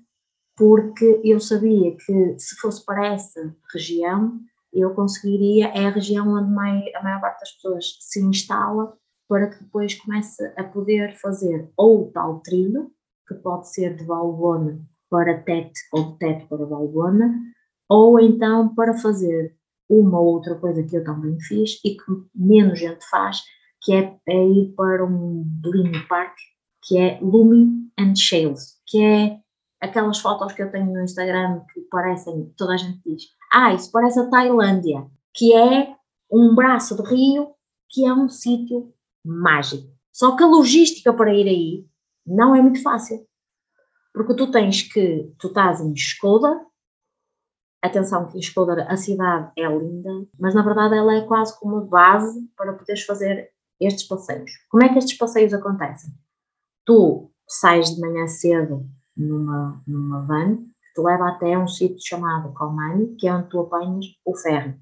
porque 0.57 1.21
eu 1.23 1.39
sabia 1.39 1.95
que 1.97 2.39
se 2.39 2.57
fosse 2.57 2.85
para 2.85 3.09
essa 3.09 3.55
região 3.73 4.41
eu 4.73 4.95
conseguiria, 4.95 5.69
é 5.69 5.87
a 5.87 5.91
região 5.91 6.29
onde 6.29 6.51
mai, 6.51 6.83
a 6.95 7.03
maior 7.03 7.21
parte 7.21 7.41
das 7.41 7.53
pessoas 7.53 7.97
se 8.01 8.23
instala 8.23 8.97
para 9.29 9.49
que 9.49 9.63
depois 9.63 9.95
comece 9.95 10.53
a 10.57 10.65
poder 10.65 11.17
fazer 11.17 11.71
ou 11.77 12.11
tal 12.11 12.41
trilho, 12.41 12.91
que 13.27 13.35
pode 13.35 13.73
ser 13.73 13.97
de 13.97 14.05
Valbona 14.05 14.81
para 15.09 15.43
Tete 15.43 15.81
ou 15.93 16.13
de 16.13 16.19
Tete 16.19 16.47
para 16.47 16.65
Valbona, 16.65 17.33
ou 17.89 18.19
então 18.21 18.75
para 18.75 18.95
fazer 18.95 19.57
uma 19.89 20.21
outra 20.21 20.55
coisa 20.55 20.83
que 20.83 20.97
eu 20.97 21.05
também 21.05 21.39
fiz 21.41 21.81
e 21.85 21.97
que 21.97 22.05
menos 22.35 22.79
gente 22.79 23.05
faz, 23.09 23.43
que 23.83 23.93
é, 23.93 24.17
é 24.29 24.47
ir 24.47 24.73
para 24.77 25.05
um 25.05 25.43
Bling 25.45 26.07
Park, 26.09 26.37
que 26.83 26.99
é 26.99 27.19
Lumi 27.21 27.91
and 27.99 28.15
Shales, 28.15 28.81
que 28.87 29.03
é 29.03 29.39
aquelas 29.81 30.19
fotos 30.19 30.53
que 30.53 30.63
eu 30.63 30.71
tenho 30.71 30.93
no 30.93 31.03
Instagram 31.03 31.63
que 31.73 31.81
parecem, 31.83 32.53
toda 32.57 32.75
a 32.75 32.77
gente 32.77 33.01
diz, 33.05 33.23
ah, 33.53 33.75
isso 33.75 33.91
parece 33.91 34.21
a 34.21 34.29
Tailândia, 34.29 35.07
que 35.35 35.55
é 35.55 35.95
um 36.31 36.55
braço 36.55 36.97
de 36.97 37.09
rio, 37.09 37.55
que 37.89 38.07
é 38.07 38.13
um 38.13 38.29
sítio 38.29 38.93
mágico. 39.25 39.89
Só 40.13 40.37
que 40.37 40.43
a 40.43 40.47
logística 40.47 41.13
para 41.13 41.35
ir 41.35 41.49
aí 41.49 41.87
não 42.27 42.55
é 42.55 42.63
muito 42.63 42.83
fácil. 42.83 43.27
Porque 44.13 44.35
tu 44.35 44.51
tens 44.51 44.83
que, 44.83 45.33
tu 45.39 45.49
estás 45.49 45.81
em 45.81 45.93
Skoda, 45.95 46.65
atenção 47.83 48.29
que 48.29 48.39
Skoda, 48.39 48.85
a 48.85 48.97
cidade 48.97 49.53
é 49.57 49.67
linda, 49.67 50.11
mas 50.39 50.55
na 50.55 50.63
verdade 50.63 50.97
ela 50.97 51.15
é 51.15 51.27
quase 51.27 51.59
como 51.59 51.81
base 51.87 52.49
para 52.57 52.73
poderes 52.73 53.05
fazer 53.05 53.51
estes 53.81 54.07
passeios. 54.07 54.51
Como 54.69 54.85
é 54.85 54.89
que 54.89 54.99
estes 54.99 55.17
passeios 55.17 55.55
acontecem? 55.55 56.13
Tu 56.85 57.31
sais 57.49 57.95
de 57.95 58.01
manhã 58.01 58.27
cedo 58.27 58.87
numa, 59.17 59.83
numa 59.87 60.23
van 60.23 60.71
leva 61.01 61.29
até 61.29 61.59
um 61.59 61.67
sítio 61.67 62.01
chamado 62.01 62.53
Calmani, 62.55 63.17
que 63.17 63.27
é 63.27 63.35
onde 63.35 63.49
tu 63.49 63.61
apanhas 63.61 64.07
o 64.25 64.37
ferry. 64.37 64.75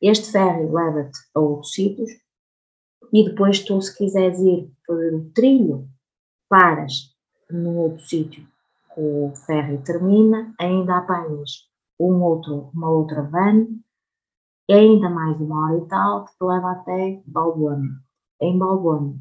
Este 0.00 0.30
ferry 0.30 0.66
leva-te 0.66 1.18
a 1.34 1.40
outros 1.40 1.72
sítios 1.72 2.10
e 3.12 3.24
depois 3.24 3.60
tu, 3.60 3.80
se 3.80 3.96
quiseres 3.96 4.38
ir 4.40 4.70
por 4.86 4.96
o 4.96 5.30
trilho, 5.34 5.88
paras 6.48 7.14
num 7.50 7.78
outro 7.78 8.04
sítio 8.06 8.46
o 8.96 9.32
ferry 9.46 9.78
termina, 9.78 10.54
ainda 10.58 10.98
apanhas 10.98 11.68
um 11.98 12.22
outro, 12.22 12.70
uma 12.74 12.90
outra 12.90 13.22
van, 13.22 13.66
ainda 14.70 15.08
mais 15.08 15.40
uma 15.40 15.66
hora 15.66 15.78
e 15.78 15.88
tal, 15.88 16.24
que 16.24 16.32
te 16.32 16.44
leva 16.44 16.72
até 16.72 17.22
Balbona. 17.26 18.02
Em 18.40 18.58
Balbona 18.58 19.14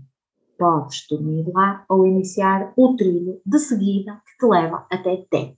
podes 0.57 1.07
dormir 1.09 1.51
lá 1.53 1.85
ou 1.89 2.05
iniciar 2.05 2.73
o 2.75 2.95
trilho 2.95 3.41
de 3.45 3.59
seguida 3.59 4.21
que 4.25 4.37
te 4.37 4.49
leva 4.49 4.85
até 4.91 5.17
Tete, 5.29 5.57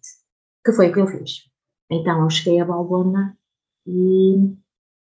que 0.64 0.72
foi 0.72 0.90
o 0.90 0.94
que 0.94 1.00
eu 1.00 1.08
fiz. 1.08 1.50
Então 1.90 2.24
eu 2.24 2.30
cheguei 2.30 2.60
a 2.60 2.66
Balbona 2.66 3.38
e 3.86 4.56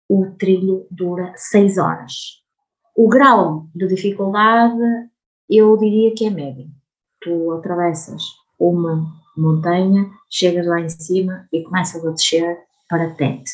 o 0.09 0.27
trilho 0.38 0.87
dura 0.90 1.33
6 1.37 1.79
horas. 1.79 2.42
O 2.96 3.09
grau 3.09 3.68
de 3.75 3.87
dificuldade 3.87 4.79
eu 5.48 5.77
diria 5.77 6.14
que 6.14 6.27
é 6.27 6.31
médio. 6.31 6.70
Tu 7.20 7.53
atravessas 7.53 8.22
uma 8.59 9.07
montanha, 9.37 10.11
chegas 10.29 10.66
lá 10.66 10.81
em 10.81 10.88
cima 10.88 11.48
e 11.53 11.62
começas 11.62 12.05
a 12.05 12.11
descer 12.11 12.59
para 12.88 13.14
Tete, 13.14 13.51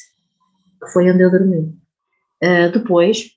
que 0.81 0.91
foi 0.93 1.11
onde 1.11 1.23
eu 1.23 1.31
dormi. 1.31 1.79
Uh, 2.43 2.73
depois 2.73 3.37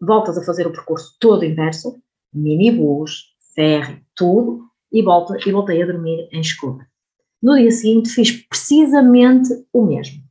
voltas 0.00 0.36
a 0.36 0.44
fazer 0.44 0.66
o 0.66 0.72
percurso 0.72 1.16
todo 1.20 1.44
inverso, 1.44 2.02
minibus, 2.32 3.34
ferry, 3.54 4.04
tudo, 4.16 4.64
e, 4.92 5.02
volta, 5.02 5.36
e 5.46 5.52
voltei 5.52 5.82
a 5.82 5.86
dormir 5.86 6.28
em 6.32 6.40
escura. 6.40 6.86
No 7.42 7.56
dia 7.56 7.70
seguinte 7.70 8.10
fiz 8.10 8.30
precisamente 8.46 9.48
o 9.72 9.84
mesmo. 9.84 10.22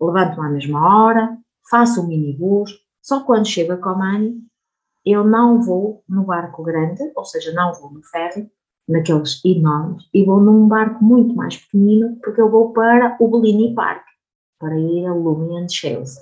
Levanto-me 0.00 0.46
à 0.46 0.50
mesma 0.50 0.96
hora, 0.96 1.38
faço 1.68 2.00
o 2.00 2.06
minibus, 2.06 2.72
só 3.02 3.24
quando 3.24 3.46
chego 3.46 3.72
a 3.72 3.76
Comani 3.76 4.40
eu 5.04 5.24
não 5.24 5.60
vou 5.60 6.04
no 6.08 6.24
barco 6.24 6.62
grande, 6.62 7.02
ou 7.16 7.24
seja, 7.24 7.52
não 7.52 7.74
vou 7.74 7.90
no 7.90 8.02
ferry, 8.04 8.48
naqueles 8.88 9.44
enormes, 9.44 10.08
e 10.14 10.24
vou 10.24 10.40
num 10.40 10.68
barco 10.68 11.02
muito 11.02 11.34
mais 11.34 11.56
pequenino, 11.56 12.16
porque 12.22 12.40
eu 12.40 12.50
vou 12.50 12.72
para 12.72 13.16
o 13.18 13.28
Bellini 13.28 13.74
Park, 13.74 14.04
para 14.58 14.78
ir 14.78 15.06
a 15.06 15.12
Lumion 15.12 15.68
Shales. 15.68 16.16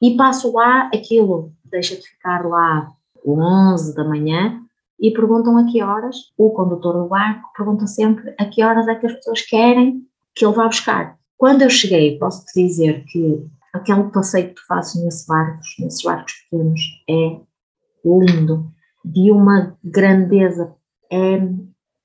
E 0.00 0.16
passo 0.16 0.52
lá, 0.52 0.90
aquilo 0.94 1.52
deixa 1.64 1.96
de 1.96 2.08
ficar 2.08 2.46
lá 2.46 2.90
11 3.26 3.94
da 3.94 4.04
manhã 4.04 4.65
e 4.98 5.10
perguntam 5.10 5.56
a 5.58 5.64
que 5.64 5.82
horas, 5.82 6.16
o 6.36 6.50
condutor 6.50 6.94
do 6.94 7.08
barco 7.08 7.50
pergunta 7.56 7.86
sempre 7.86 8.34
a 8.38 8.46
que 8.46 8.62
horas 8.62 8.88
é 8.88 8.94
que 8.94 9.06
as 9.06 9.14
pessoas 9.14 9.42
querem 9.42 10.02
que 10.34 10.44
ele 10.44 10.54
vá 10.54 10.66
buscar. 10.66 11.18
Quando 11.36 11.62
eu 11.62 11.70
cheguei, 11.70 12.18
posso 12.18 12.44
te 12.46 12.66
dizer 12.66 13.04
que 13.04 13.46
aquele 13.72 14.04
passeio 14.04 14.48
que 14.48 14.54
tu 14.54 14.66
fazes 14.66 15.02
nesses 15.02 15.26
barcos, 15.26 15.66
nesses 15.78 16.02
barcos 16.02 16.32
pequenos, 16.50 16.80
é 17.08 17.40
lindo, 18.04 18.72
de 19.04 19.30
uma 19.30 19.76
grandeza. 19.84 20.74
É, 21.10 21.38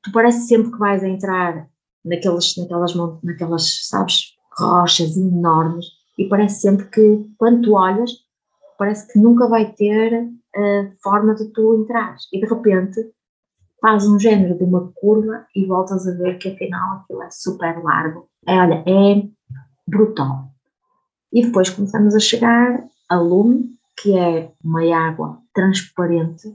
tu 0.04 0.12
parece 0.12 0.48
sempre 0.48 0.72
que 0.72 0.78
vais 0.78 1.04
entrar 1.04 1.68
naquelas, 2.04 2.56
naquelas, 2.58 2.94
naquelas, 3.24 3.88
sabes, 3.88 4.34
rochas 4.58 5.16
enormes 5.16 5.86
e 6.18 6.28
parece 6.28 6.62
sempre 6.62 6.88
que 6.90 7.26
quando 7.38 7.64
tu 7.64 7.74
olhas, 7.74 8.12
parece 8.82 9.14
que 9.14 9.20
nunca 9.20 9.48
vai 9.48 9.72
ter 9.74 10.28
a 10.56 10.92
forma 11.04 11.36
de 11.36 11.46
tu 11.54 11.84
entrares 11.84 12.24
e 12.34 12.40
de 12.42 12.48
repente 12.48 13.00
faz 13.80 14.08
um 14.08 14.20
género 14.20 14.58
de 14.58 14.64
uma 14.64 14.92
curva 14.96 15.46
e 15.56 15.68
voltas 15.68 16.08
a 16.08 16.18
ver 16.18 16.40
que 16.40 16.50
afinal 16.50 16.98
aquilo 16.98 17.22
é 17.22 17.30
super 17.30 17.78
largo. 17.84 18.28
É, 18.48 18.58
olha, 18.58 18.84
é 18.88 19.24
brutal. 19.88 20.46
E 21.32 21.46
depois 21.46 21.70
começamos 21.70 22.16
a 22.16 22.20
chegar 22.20 22.84
a 23.08 23.20
Lume, 23.20 23.70
que 24.02 24.18
é 24.18 24.52
uma 24.64 24.82
água 24.96 25.38
transparente, 25.54 26.52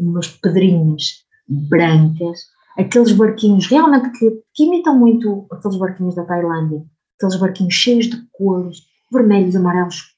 umas 0.00 0.26
pedrinhas 0.26 1.24
brancas, 1.48 2.40
aqueles 2.76 3.12
barquinhos 3.12 3.68
realmente 3.68 4.18
que, 4.18 4.42
que 4.52 4.64
imitam 4.64 4.98
muito 4.98 5.46
aqueles 5.52 5.78
barquinhos 5.78 6.16
da 6.16 6.24
Tailândia, 6.24 6.84
aqueles 7.16 7.36
barquinhos 7.36 7.74
cheios 7.74 8.06
de 8.06 8.20
cores, 8.32 8.78
vermelhos, 9.12 9.54
amarelos, 9.54 10.16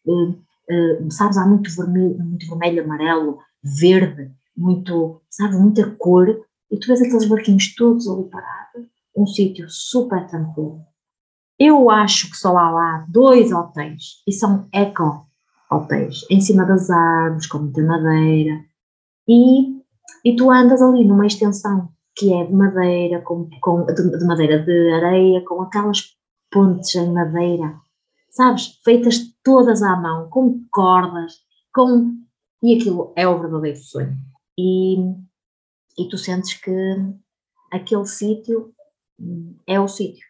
eh, 0.70 1.10
sabes, 1.10 1.36
há 1.36 1.46
muito 1.46 1.70
vermelho, 1.74 2.18
muito 2.18 2.46
vermelho, 2.48 2.84
amarelo, 2.84 3.38
verde, 3.62 4.30
muito, 4.56 5.20
sabe, 5.28 5.56
muita 5.56 5.90
cor, 5.96 6.28
e 6.70 6.78
tu 6.78 6.86
vês 6.86 7.00
aqueles 7.00 7.26
barquinhos 7.26 7.74
todos 7.74 8.08
ali 8.08 8.24
parados, 8.30 8.88
um 9.16 9.26
sítio 9.26 9.68
super 9.68 10.26
tranquilo. 10.26 10.80
Eu 11.58 11.90
acho 11.90 12.30
que 12.30 12.36
só 12.36 12.56
há 12.56 12.70
lá 12.70 13.06
dois 13.08 13.52
hotéis, 13.52 14.22
e 14.26 14.32
são 14.32 14.68
eco 14.72 15.26
hotéis, 15.70 16.24
em 16.30 16.40
cima 16.40 16.64
das 16.64 16.88
árvores, 16.90 17.46
com 17.46 17.58
muita 17.58 17.82
madeira, 17.82 18.64
e, 19.28 19.80
e 20.24 20.36
tu 20.36 20.50
andas 20.50 20.80
ali 20.80 21.04
numa 21.04 21.26
extensão 21.26 21.90
que 22.16 22.32
é 22.32 22.44
de 22.44 22.52
madeira, 22.52 23.20
com, 23.22 23.48
com, 23.60 23.84
de, 23.86 24.18
de 24.18 24.24
madeira 24.24 24.58
de 24.58 24.92
areia, 24.92 25.44
com 25.44 25.62
aquelas 25.62 26.16
pontes 26.50 26.94
em 26.94 27.12
madeira, 27.12 27.74
sabes, 28.30 28.80
feitas 28.84 29.18
todas 29.42 29.82
à 29.82 29.96
mão, 29.96 30.28
com 30.30 30.64
cordas, 30.70 31.34
com... 31.74 32.18
E 32.62 32.76
aquilo 32.76 33.12
é 33.16 33.26
o 33.26 33.40
verdadeiro 33.40 33.78
sonho. 33.78 34.16
E, 34.58 34.96
e 35.98 36.08
tu 36.08 36.18
sentes 36.18 36.54
que 36.54 36.70
aquele 37.70 38.06
sítio 38.06 38.74
é 39.66 39.80
o 39.80 39.88
sítio. 39.88 40.26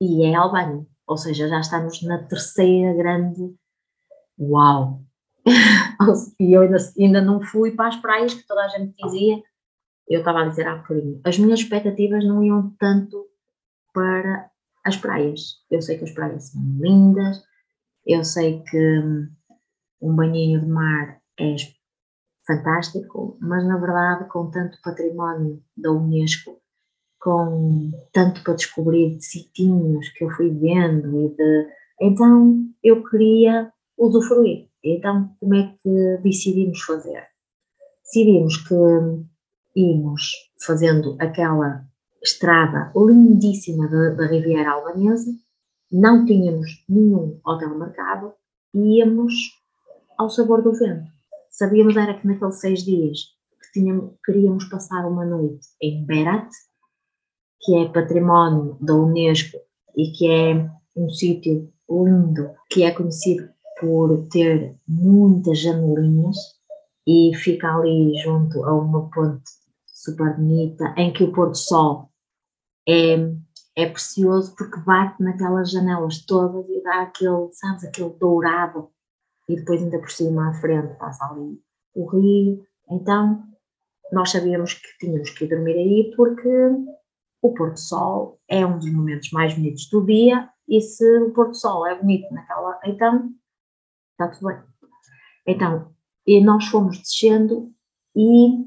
E 0.00 0.26
é 0.26 0.34
Albânia. 0.34 0.86
Ou 1.06 1.16
seja, 1.16 1.48
já 1.48 1.60
estamos 1.60 2.02
na 2.02 2.22
terceira 2.24 2.94
grande 2.94 3.54
uau! 4.38 5.02
e 6.40 6.52
eu 6.52 6.62
ainda, 6.62 6.76
ainda 6.98 7.20
não 7.20 7.40
fui 7.42 7.72
para 7.72 7.88
as 7.88 7.96
praias 7.96 8.34
que 8.34 8.46
toda 8.46 8.64
a 8.64 8.68
gente 8.68 8.94
dizia. 9.02 9.42
Eu 10.08 10.20
estava 10.20 10.42
a 10.42 10.48
dizer 10.48 10.66
há 10.66 10.76
bocadinho, 10.76 11.20
as 11.24 11.38
minhas 11.38 11.60
expectativas 11.60 12.24
não 12.24 12.42
iam 12.42 12.74
tanto 12.78 13.26
para 13.92 14.50
as 14.84 14.96
praias. 14.96 15.56
Eu 15.70 15.80
sei 15.80 15.98
que 15.98 16.04
as 16.04 16.12
praias 16.12 16.50
são 16.50 16.62
lindas, 16.80 17.42
eu 18.06 18.24
sei 18.24 18.62
que 18.62 18.98
hum, 18.98 19.28
um 20.00 20.14
banhinho 20.14 20.60
de 20.60 20.66
mar 20.66 21.20
é 21.38 21.54
fantástico, 22.46 23.38
mas 23.40 23.64
na 23.66 23.78
verdade, 23.78 24.28
com 24.28 24.50
tanto 24.50 24.78
património 24.82 25.62
da 25.76 25.92
Unesco, 25.92 26.60
com 27.20 27.92
tanto 28.12 28.42
para 28.42 28.54
descobrir 28.54 29.16
de 29.16 29.24
sitinhos 29.24 30.08
que 30.10 30.24
eu 30.24 30.30
fui 30.30 30.50
vendo 30.50 31.20
e 31.20 31.28
de. 31.28 31.68
Então 32.00 32.64
eu 32.82 33.04
queria 33.04 33.72
usufruir. 33.96 34.68
Então, 34.82 35.36
como 35.38 35.54
é 35.54 35.76
que 35.80 36.18
decidimos 36.22 36.80
fazer? 36.82 37.24
Decidimos 38.02 38.56
que 38.56 38.74
íamos 39.76 40.32
fazendo 40.66 41.16
aquela 41.20 41.86
estrada 42.22 42.92
lindíssima 42.96 43.88
da, 43.88 44.26
Riviera 44.26 44.72
Albanesa, 44.72 45.30
não 45.90 46.24
tínhamos 46.24 46.84
nenhum 46.88 47.40
hotel 47.44 47.76
marcado, 47.78 48.32
íamos 48.74 49.34
ao 50.16 50.30
sabor 50.30 50.62
do 50.62 50.72
vento. 50.72 51.10
Sabíamos 51.50 51.96
era 51.96 52.14
que 52.14 52.26
naqueles 52.26 52.60
seis 52.60 52.82
dias 52.82 53.18
que 53.60 53.80
tínhamos, 53.80 54.14
queríamos 54.24 54.64
passar 54.66 55.06
uma 55.06 55.24
noite 55.24 55.66
em 55.82 56.04
Berat, 56.04 56.48
que 57.60 57.76
é 57.76 57.88
património 57.88 58.76
da 58.80 58.94
Unesco 58.94 59.58
e 59.96 60.10
que 60.12 60.30
é 60.30 60.70
um 60.96 61.10
sítio 61.10 61.70
lindo, 61.90 62.50
que 62.70 62.84
é 62.84 62.90
conhecido 62.92 63.48
por 63.78 64.26
ter 64.28 64.76
muitas 64.86 65.58
janelinhas 65.58 66.36
e 67.06 67.32
fica 67.34 67.74
ali 67.74 68.16
junto 68.22 68.64
a 68.64 68.72
uma 68.72 69.10
ponte 69.10 69.50
super 69.86 70.36
bonita 70.36 70.94
em 70.96 71.12
que 71.12 71.24
o 71.24 71.32
pôr 71.32 71.50
do 71.50 71.56
sol 71.56 72.11
é, 72.88 73.16
é 73.76 73.86
precioso 73.86 74.54
porque 74.56 74.80
bate 74.80 75.22
naquelas 75.22 75.70
janelas 75.70 76.24
todas 76.24 76.68
e 76.68 76.82
dá 76.82 77.02
aquele, 77.02 77.52
sabes, 77.52 77.84
aquele 77.84 78.10
dourado. 78.10 78.90
E 79.48 79.56
depois 79.56 79.82
ainda 79.82 79.98
por 79.98 80.10
cima 80.10 80.50
à 80.50 80.54
frente 80.54 80.96
passa 80.98 81.24
ali 81.26 81.60
o 81.94 82.06
rio. 82.06 82.64
Então, 82.90 83.42
nós 84.12 84.30
sabíamos 84.30 84.74
que 84.74 84.98
tínhamos 84.98 85.30
que 85.30 85.44
ir 85.44 85.48
dormir 85.48 85.74
aí 85.74 86.12
porque 86.16 86.48
o 87.40 87.54
pôr 87.54 87.72
do 87.72 87.78
sol 87.78 88.40
é 88.48 88.64
um 88.64 88.78
dos 88.78 88.90
momentos 88.92 89.30
mais 89.32 89.54
bonitos 89.54 89.88
do 89.88 90.04
dia 90.04 90.48
e 90.68 90.80
se 90.80 91.04
o 91.18 91.32
pôr 91.32 91.48
do 91.48 91.54
sol 91.54 91.86
é 91.86 91.94
bonito 91.94 92.32
naquela, 92.32 92.78
então 92.84 93.32
está 94.12 94.28
tudo 94.28 94.48
bem. 94.48 94.58
Então, 95.46 95.92
e 96.26 96.40
nós 96.40 96.66
fomos 96.66 96.98
descendo 96.98 97.72
e 98.14 98.64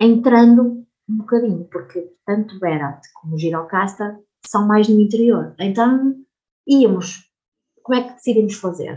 entrando 0.00 0.81
um 1.12 1.18
bocadinho, 1.18 1.64
porque 1.70 2.14
tanto 2.24 2.58
Berat 2.58 3.00
como 3.14 3.38
Girocasta 3.38 4.18
são 4.46 4.66
mais 4.66 4.88
no 4.88 5.00
interior. 5.00 5.54
Então, 5.58 6.16
íamos. 6.66 7.30
Como 7.82 7.98
é 7.98 8.02
que 8.04 8.14
decidimos 8.14 8.54
fazer? 8.54 8.96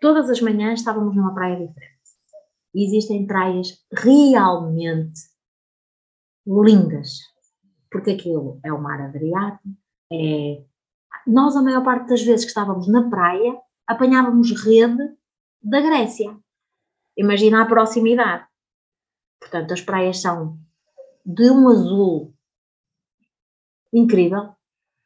Todas 0.00 0.28
as 0.30 0.40
manhãs 0.40 0.80
estávamos 0.80 1.14
numa 1.16 1.34
praia 1.34 1.56
diferente. 1.56 1.94
E 2.74 2.84
existem 2.84 3.26
praias 3.26 3.84
realmente 3.92 5.20
lindas, 6.46 7.20
porque 7.90 8.12
aquilo 8.12 8.60
é 8.64 8.72
o 8.72 8.80
mar 8.80 9.00
Adriático, 9.00 9.68
é... 10.12 10.62
Nós, 11.26 11.56
a 11.56 11.62
maior 11.62 11.82
parte 11.82 12.08
das 12.08 12.22
vezes 12.22 12.44
que 12.44 12.50
estávamos 12.50 12.86
na 12.86 13.08
praia, 13.08 13.56
apanhávamos 13.86 14.50
rede 14.62 15.16
da 15.62 15.80
Grécia. 15.80 16.36
Imagina 17.16 17.62
a 17.62 17.66
proximidade. 17.66 18.44
Portanto, 19.40 19.72
as 19.72 19.80
praias 19.80 20.20
são 20.20 20.58
de 21.24 21.50
um 21.50 21.68
azul 21.68 22.34
incrível. 23.92 24.54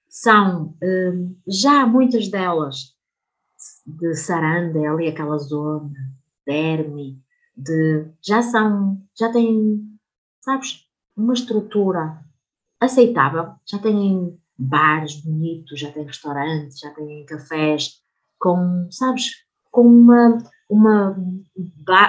São 0.09 0.75
hum, 0.83 1.37
já 1.47 1.87
muitas 1.87 2.29
delas 2.29 2.97
de 3.87 4.15
Saranda, 4.15 4.79
ali 4.81 5.09
aquela 5.09 5.37
zona, 5.39 5.93
Dermi, 6.47 7.23
de, 7.57 8.07
já 8.23 8.41
são, 8.41 9.03
já 9.19 9.31
têm, 9.31 9.99
sabes, 10.41 10.87
uma 11.17 11.35
estrutura 11.35 12.25
aceitável, 12.81 13.55
já 13.67 13.79
têm 13.79 14.39
bares 14.57 15.21
bonitos, 15.21 15.79
já 15.79 15.93
têm 15.93 16.05
restaurantes, 16.05 16.79
já 16.79 16.91
têm 16.95 17.27
cafés 17.27 18.01
com, 18.39 18.89
sabes, 18.91 19.45
com 19.71 19.87
uma, 19.87 20.39
uma, 20.71 21.17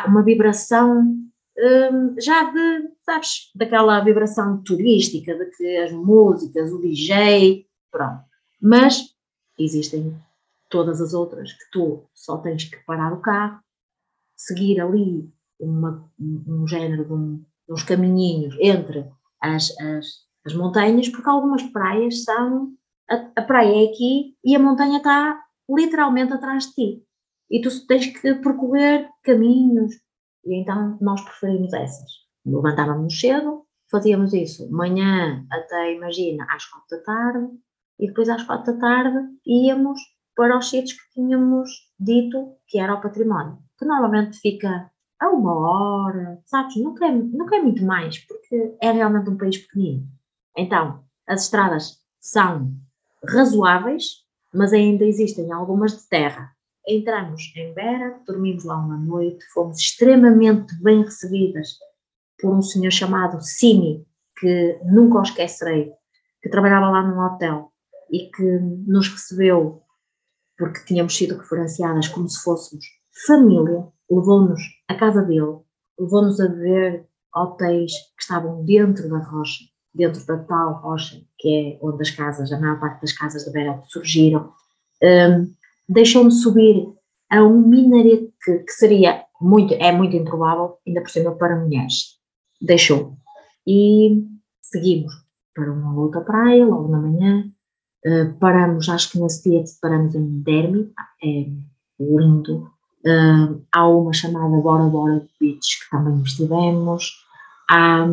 uma 0.08 0.24
vibração 0.24 1.29
hum, 1.60 2.16
já 2.20 2.52
de, 2.52 2.90
sabes, 3.04 3.52
daquela 3.56 4.04
vibração 4.04 4.62
turística, 4.64 5.36
de 5.36 5.46
que 5.56 5.78
as 5.78 5.92
músicas, 5.92 6.72
o 6.72 6.80
DJ, 6.80 7.66
pronto. 7.92 8.24
Mas 8.62 9.16
existem 9.58 10.18
todas 10.70 11.02
as 11.02 11.14
outras 11.14 11.52
que 11.54 11.70
tu 11.72 12.04
só 12.14 12.38
tens 12.38 12.66
que 12.66 12.78
parar 12.86 13.14
o 13.14 13.22
carro, 13.22 13.60
seguir 14.36 14.80
ali 14.80 15.30
uma, 15.60 16.10
um 16.20 16.66
género 16.68 17.06
de, 17.06 17.14
um, 17.14 17.44
uns 17.70 17.84
caminhinhos 17.84 18.56
entre 18.60 19.06
as, 19.42 19.78
as, 19.80 20.06
as 20.46 20.54
montanhas, 20.54 21.10
porque 21.10 21.30
algumas 21.30 21.64
praias 21.64 22.24
são. 22.24 22.74
A, 23.10 23.42
a 23.42 23.42
praia 23.42 23.86
é 23.86 23.90
aqui 23.90 24.36
e 24.44 24.56
a 24.56 24.60
montanha 24.60 24.98
está 24.98 25.44
literalmente 25.70 26.32
atrás 26.32 26.68
de 26.68 26.74
ti. 26.74 27.04
E 27.50 27.62
tu 27.62 27.70
tens 27.88 28.06
que 28.06 28.36
percorrer 28.36 29.10
caminhos. 29.24 29.96
E 30.46 30.56
então 30.62 30.98
nós 31.02 31.22
preferimos 31.22 31.74
essas. 31.74 32.10
Levantávamos 32.46 33.20
cedo, 33.20 33.66
fazíamos 33.92 34.34
isso 34.34 34.72
manhã 34.72 35.46
até, 35.52 35.94
imagina, 35.94 36.46
às 36.50 36.66
quatro 36.66 36.98
da 36.98 37.04
tarde, 37.04 37.48
e 38.00 38.08
depois 38.08 38.30
às 38.30 38.44
quatro 38.44 38.74
da 38.74 38.80
tarde 38.80 39.18
íamos 39.46 40.00
para 40.36 40.58
os 40.58 40.70
sítios 40.70 40.94
que 40.94 41.14
tínhamos 41.14 41.70
dito 42.00 42.56
que 42.68 42.80
era 42.80 42.94
o 42.94 43.02
património, 43.02 43.58
que 43.78 43.86
normalmente 43.86 44.40
fica 44.40 44.90
a 45.20 45.30
uma 45.30 45.54
hora, 45.54 46.40
sabes? 46.46 46.78
Nunca 46.78 47.06
é, 47.06 47.12
nunca 47.12 47.58
é 47.58 47.62
muito 47.62 47.84
mais, 47.84 48.20
porque 48.20 48.78
é 48.82 48.92
realmente 48.92 49.30
um 49.30 49.38
país 49.38 49.58
pequenino. 49.58 50.08
Então, 50.56 51.04
as 51.28 51.44
estradas 51.44 52.00
são 52.22 52.74
razoáveis, 53.28 54.24
mas 54.54 54.72
ainda 54.72 55.04
existem 55.04 55.52
algumas 55.52 55.98
de 55.98 56.08
terra. 56.08 56.56
Entramos 56.92 57.54
em 57.56 57.72
Beira, 57.72 58.20
dormimos 58.26 58.64
lá 58.64 58.76
uma 58.76 58.98
noite, 58.98 59.46
fomos 59.54 59.78
extremamente 59.78 60.74
bem 60.82 61.04
recebidas 61.04 61.78
por 62.42 62.52
um 62.52 62.64
senhor 62.64 62.90
chamado 62.90 63.40
Simi, 63.44 64.08
que 64.40 64.80
nunca 64.86 65.20
o 65.20 65.22
esquecerei, 65.22 65.92
que 66.42 66.50
trabalhava 66.50 66.90
lá 66.90 67.04
num 67.04 67.20
hotel 67.20 67.72
e 68.12 68.32
que 68.32 68.44
nos 68.88 69.08
recebeu 69.08 69.84
porque 70.58 70.84
tínhamos 70.84 71.16
sido 71.16 71.38
referenciadas 71.38 72.08
como 72.08 72.28
se 72.28 72.42
fôssemos 72.42 72.84
família, 73.28 73.86
levou-nos 74.10 74.60
à 74.88 74.96
casa 74.96 75.22
dele, 75.22 75.60
levou-nos 76.00 76.40
a 76.40 76.48
ver 76.48 77.08
hotéis 77.36 77.94
que 78.18 78.24
estavam 78.24 78.66
dentro 78.66 79.08
da 79.08 79.20
rocha, 79.20 79.64
dentro 79.94 80.26
da 80.26 80.40
tal 80.40 80.82
rocha, 80.82 81.22
que 81.38 81.78
é 81.80 81.86
onde 81.86 82.02
as 82.02 82.10
casas, 82.10 82.52
a 82.52 82.60
maior 82.60 82.80
parte 82.80 83.02
das 83.02 83.14
casas 83.14 83.46
da 83.46 83.52
Beira 83.52 83.80
surgiram, 83.86 84.52
um, 85.04 85.59
deixou-me 85.90 86.32
subir 86.32 86.88
a 87.30 87.44
um 87.44 87.68
minarete 87.68 88.32
que, 88.44 88.60
que, 88.60 88.72
seria 88.72 89.24
muito, 89.42 89.74
é 89.74 89.92
muito 89.92 90.16
improvável, 90.16 90.78
ainda 90.88 91.02
por 91.02 91.10
cima 91.10 91.32
para 91.32 91.60
mulheres. 91.60 92.18
Deixou. 92.62 93.18
E 93.66 94.24
seguimos 94.62 95.12
para 95.54 95.72
uma 95.72 96.00
outra 96.00 96.22
praia, 96.22 96.66
logo 96.66 96.88
na 96.90 97.00
manhã. 97.00 97.44
Uh, 98.06 98.34
paramos, 98.40 98.88
acho 98.88 99.12
que 99.12 99.20
nesse 99.20 99.50
dia 99.50 99.64
paramos 99.82 100.16
em 100.16 100.42
Dermi, 100.42 100.92
é 101.24 101.50
lindo. 102.00 102.70
Uh, 103.06 103.62
há 103.72 103.88
uma 103.88 104.14
chamada 104.14 104.58
Bora 104.58 104.86
Bora 104.86 105.26
Beach 105.40 105.80
que 105.84 105.90
também 105.90 106.22
estivemos. 106.22 107.26
Há, 107.70 108.08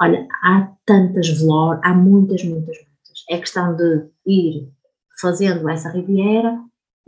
olha, 0.00 0.26
há 0.42 0.72
tantas 0.84 1.28
vlogs, 1.38 1.80
há 1.84 1.94
muitas, 1.94 2.42
muitas, 2.44 2.76
muitas. 2.76 3.24
É 3.30 3.38
questão 3.38 3.74
de 3.76 4.08
ir 4.26 4.68
fazendo 5.20 5.68
essa 5.68 5.90
riviera 5.90 6.58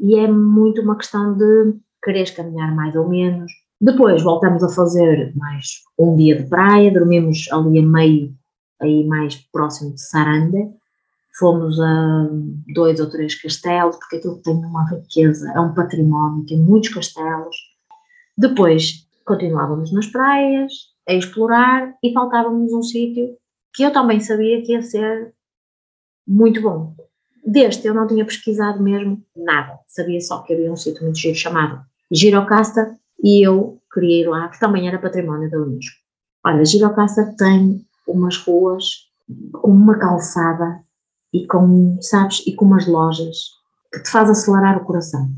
e 0.00 0.18
é 0.18 0.26
muito 0.26 0.82
uma 0.82 0.96
questão 0.96 1.36
de 1.36 1.74
quereres 2.02 2.30
caminhar 2.30 2.74
mais 2.74 2.94
ou 2.96 3.08
menos. 3.08 3.52
Depois 3.80 4.22
voltamos 4.22 4.62
a 4.64 4.68
fazer 4.68 5.32
mais 5.36 5.66
um 5.98 6.16
dia 6.16 6.36
de 6.36 6.48
praia, 6.48 6.92
dormimos 6.92 7.46
ali 7.52 7.78
a 7.78 7.82
meio, 7.82 8.34
aí 8.80 9.06
mais 9.06 9.36
próximo 9.52 9.94
de 9.94 10.00
Saranda, 10.00 10.58
fomos 11.38 11.78
a 11.80 12.28
dois 12.74 13.00
ou 13.00 13.10
três 13.10 13.40
castelos, 13.40 13.96
porque 13.96 14.16
aquilo 14.16 14.40
tem 14.42 14.54
uma 14.54 14.88
riqueza, 14.88 15.50
é 15.54 15.60
um 15.60 15.74
património, 15.74 16.44
tem 16.46 16.58
muitos 16.58 16.90
castelos. 16.90 17.56
Depois 18.36 19.06
continuávamos 19.24 19.92
nas 19.92 20.06
praias, 20.06 20.72
a 21.08 21.14
explorar 21.14 21.94
e 22.02 22.12
faltávamos 22.12 22.72
um 22.72 22.82
sítio 22.82 23.36
que 23.74 23.82
eu 23.82 23.92
também 23.92 24.20
sabia 24.20 24.62
que 24.62 24.72
ia 24.72 24.82
ser 24.82 25.32
muito 26.26 26.60
bom. 26.60 26.94
Deste 27.50 27.88
eu 27.88 27.94
não 27.94 28.06
tinha 28.06 28.24
pesquisado 28.24 28.80
mesmo 28.80 29.24
nada, 29.34 29.80
sabia 29.88 30.20
só 30.20 30.40
que 30.42 30.54
havia 30.54 30.70
um 30.70 30.76
sítio 30.76 31.02
muito 31.02 31.18
giro 31.18 31.34
chamado 31.34 31.84
Girocasta 32.08 32.96
e 33.24 33.44
eu 33.44 33.76
queria 33.92 34.20
ir 34.20 34.28
lá, 34.28 34.48
que 34.48 34.60
também 34.60 34.86
era 34.86 35.00
património 35.00 35.50
da 35.50 35.58
Unesco. 35.58 35.96
Olha, 36.46 36.64
Girocasta 36.64 37.34
tem 37.36 37.84
umas 38.06 38.36
ruas 38.36 38.84
com 39.52 39.68
uma 39.68 39.98
calçada 39.98 40.80
e 41.34 41.44
com, 41.48 41.98
sabes, 42.00 42.46
e 42.46 42.54
com 42.54 42.66
umas 42.66 42.86
lojas 42.86 43.36
que 43.92 44.00
te 44.00 44.08
faz 44.08 44.30
acelerar 44.30 44.80
o 44.80 44.84
coração. 44.84 45.28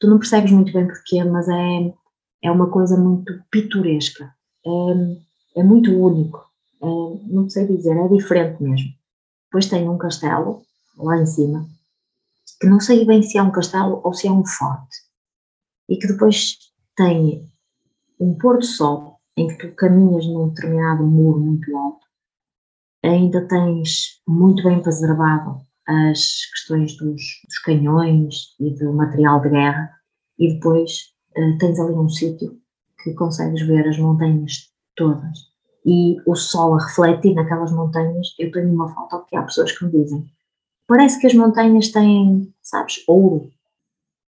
Tu 0.00 0.06
não 0.06 0.18
percebes 0.18 0.52
muito 0.52 0.70
bem 0.70 0.86
porquê, 0.86 1.24
mas 1.24 1.48
é, 1.48 1.94
é 2.42 2.50
uma 2.50 2.68
coisa 2.68 2.94
muito 2.94 3.42
pitoresca, 3.50 4.30
é, 4.66 5.60
é 5.60 5.62
muito 5.62 5.90
único, 5.92 6.44
é, 6.82 6.86
não 6.86 7.48
sei 7.48 7.66
dizer, 7.66 7.96
é 7.96 8.06
diferente 8.08 8.62
mesmo. 8.62 8.90
Depois 9.46 9.64
tem 9.64 9.88
um 9.88 9.96
castelo 9.96 10.60
lá 10.96 11.18
em 11.18 11.26
cima, 11.26 11.66
que 12.60 12.66
não 12.66 12.80
sei 12.80 13.04
bem 13.04 13.22
se 13.22 13.38
é 13.38 13.42
um 13.42 13.50
castelo 13.50 14.00
ou 14.04 14.12
se 14.12 14.26
é 14.26 14.32
um 14.32 14.44
forte, 14.44 14.96
e 15.88 15.96
que 15.96 16.06
depois 16.06 16.56
tem 16.96 17.50
um 18.20 18.34
pôr 18.38 18.58
do 18.58 18.64
sol 18.64 19.20
em 19.36 19.48
que 19.48 19.56
tu 19.56 19.74
caminhas 19.74 20.26
num 20.26 20.48
determinado 20.48 21.04
muro 21.04 21.40
muito 21.40 21.76
alto, 21.76 22.06
ainda 23.02 23.46
tens 23.46 24.22
muito 24.26 24.62
bem 24.62 24.80
preservado 24.80 25.60
as 25.86 26.46
questões 26.46 26.96
dos, 26.96 27.20
dos 27.44 27.58
canhões 27.64 28.56
e 28.58 28.74
do 28.74 28.92
material 28.92 29.40
de 29.42 29.50
guerra, 29.50 29.90
e 30.38 30.54
depois 30.54 31.14
uh, 31.36 31.58
tens 31.58 31.78
ali 31.78 31.94
um 31.94 32.08
sítio 32.08 32.58
que 33.02 33.12
consegues 33.14 33.66
ver 33.66 33.86
as 33.86 33.98
montanhas 33.98 34.72
todas 34.96 35.54
e 35.84 36.16
o 36.26 36.34
sol 36.34 36.74
a 36.74 36.86
refletir 36.86 37.34
naquelas 37.34 37.70
montanhas. 37.70 38.34
Eu 38.38 38.50
tenho 38.50 38.72
uma 38.72 38.88
foto 38.88 39.26
que 39.26 39.36
há 39.36 39.42
pessoas 39.42 39.76
que 39.76 39.84
me 39.84 39.92
dizem 39.92 40.24
Parece 40.86 41.18
que 41.20 41.26
as 41.26 41.34
montanhas 41.34 41.90
têm, 41.90 42.52
sabes, 42.62 43.02
ouro. 43.06 43.50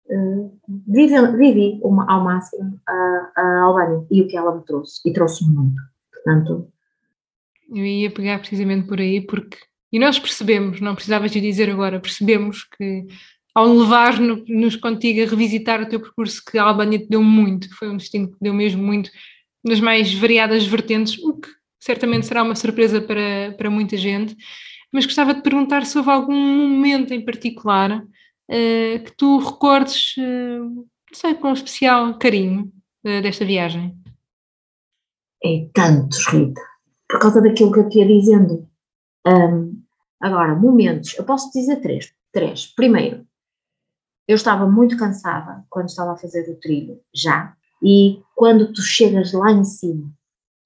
Uh, 0.06 0.52
vivi, 0.86 1.14
vivi 1.36 1.80
uma, 1.82 2.10
ao 2.10 2.22
máximo 2.22 2.78
a, 2.86 3.32
a 3.36 3.60
Albânia 3.62 4.06
e 4.10 4.20
o 4.20 4.28
que 4.28 4.36
ela 4.36 4.54
me 4.54 4.62
trouxe, 4.64 5.00
e 5.06 5.12
trouxe-me 5.12 5.54
muito. 5.54 5.80
Portanto. 6.12 6.68
Eu 7.70 7.84
ia 7.84 8.10
pegar 8.10 8.38
precisamente 8.40 8.86
por 8.86 9.00
aí 9.00 9.20
porque 9.20 9.56
E 9.90 9.98
nós 9.98 10.18
percebemos, 10.18 10.80
não 10.80 10.94
precisavas 10.94 11.30
de 11.30 11.40
dizer 11.40 11.70
agora, 11.70 12.00
percebemos 12.00 12.64
que 12.64 13.06
ao 13.54 13.66
levar-nos 13.66 14.76
contigo 14.76 15.22
a 15.22 15.30
revisitar 15.30 15.82
o 15.82 15.88
teu 15.88 16.00
percurso, 16.00 16.42
que 16.44 16.58
a 16.58 16.64
Albânia 16.64 16.98
te 16.98 17.08
deu 17.08 17.22
muito, 17.22 17.74
foi 17.76 17.90
um 17.90 17.96
destino 17.96 18.28
que 18.28 18.36
deu 18.40 18.54
mesmo 18.54 18.82
muito, 18.82 19.10
nas 19.62 19.80
mais 19.80 20.12
variadas 20.14 20.66
vertentes, 20.66 21.18
o 21.18 21.34
que 21.34 21.48
certamente 21.78 22.26
será 22.26 22.42
uma 22.42 22.54
surpresa 22.54 23.00
para, 23.00 23.54
para 23.56 23.70
muita 23.70 23.96
gente. 23.96 24.34
Mas 24.92 25.06
gostava 25.06 25.34
de 25.34 25.42
perguntar 25.42 25.86
se 25.86 25.96
houve 25.96 26.10
algum 26.10 26.34
momento 26.34 27.14
em 27.14 27.24
particular 27.24 28.02
uh, 28.02 29.04
que 29.04 29.12
tu 29.16 29.38
recordes, 29.38 30.14
uh, 30.18 30.64
não 30.64 30.86
sei, 31.14 31.34
com 31.34 31.52
especial 31.52 32.18
carinho 32.18 32.70
uh, 33.04 33.22
desta 33.22 33.44
viagem. 33.44 33.96
É 35.44 35.66
tantos, 35.74 36.26
Rita, 36.28 36.60
por 37.08 37.18
causa 37.18 37.40
daquilo 37.40 37.72
que 37.72 37.80
eu 37.80 37.88
te 37.88 37.98
ia 37.98 38.06
dizendo. 38.06 38.68
Um, 39.26 39.82
agora, 40.20 40.54
momentos, 40.54 41.16
eu 41.18 41.24
posso 41.24 41.50
dizer 41.52 41.80
três. 41.80 42.12
Três. 42.32 42.66
Primeiro, 42.66 43.26
eu 44.28 44.36
estava 44.36 44.70
muito 44.70 44.96
cansada 44.96 45.64
quando 45.68 45.88
estava 45.88 46.12
a 46.12 46.16
fazer 46.16 46.48
o 46.50 46.60
trilho, 46.60 47.00
já, 47.14 47.56
e 47.82 48.22
quando 48.34 48.72
tu 48.72 48.80
chegas 48.80 49.32
lá 49.32 49.50
em 49.50 49.64
cima 49.64 50.10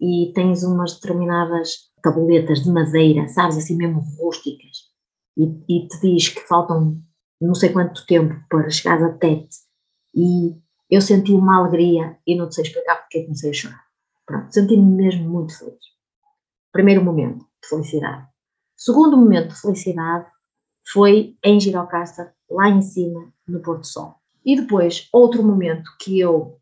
e 0.01 0.31
tens 0.35 0.63
umas 0.63 0.95
determinadas 0.95 1.86
tabuletas 2.07 2.63
de 2.63 2.71
madeira, 2.71 3.27
sabes, 3.27 3.57
assim 3.57 3.77
mesmo 3.77 4.01
rústicas, 4.17 4.87
e, 5.37 5.45
e 5.69 5.89
te 5.89 6.01
diz 6.01 6.29
que 6.29 6.41
faltam 6.47 7.03
não 7.41 7.55
sei 7.55 7.71
quanto 7.71 8.07
tempo 8.07 8.35
para 8.49 8.71
chegar 8.71 9.03
a 9.03 9.13
Tete, 9.13 9.57
e 10.15 10.57
eu 10.89 11.01
senti 11.01 11.33
uma 11.33 11.59
alegria 11.59 12.17
e 12.25 12.37
não 12.37 12.51
sei 12.51 12.65
explicar 12.65 12.97
porque 12.97 13.25
comecei 13.25 13.51
a 13.51 13.53
chorar. 13.53 13.85
Pronto, 14.25 14.53
senti-me 14.53 14.83
mesmo 14.83 15.29
muito 15.29 15.59
feliz. 15.59 15.85
Primeiro 16.73 17.05
momento 17.05 17.45
de 17.63 17.69
felicidade. 17.69 18.27
Segundo 18.77 19.17
momento 19.17 19.49
de 19.49 19.61
felicidade 19.61 20.27
foi 20.93 21.37
em 21.45 21.59
Girocasta, 21.59 22.33
lá 22.49 22.69
em 22.69 22.83
cima, 22.83 23.33
no 23.49 23.61
Porto 23.61 23.87
Sol. 23.87 24.15
E 24.45 24.61
depois, 24.61 25.09
outro 25.13 25.43
momento 25.43 25.91
que 26.01 26.21
eu 26.21 26.59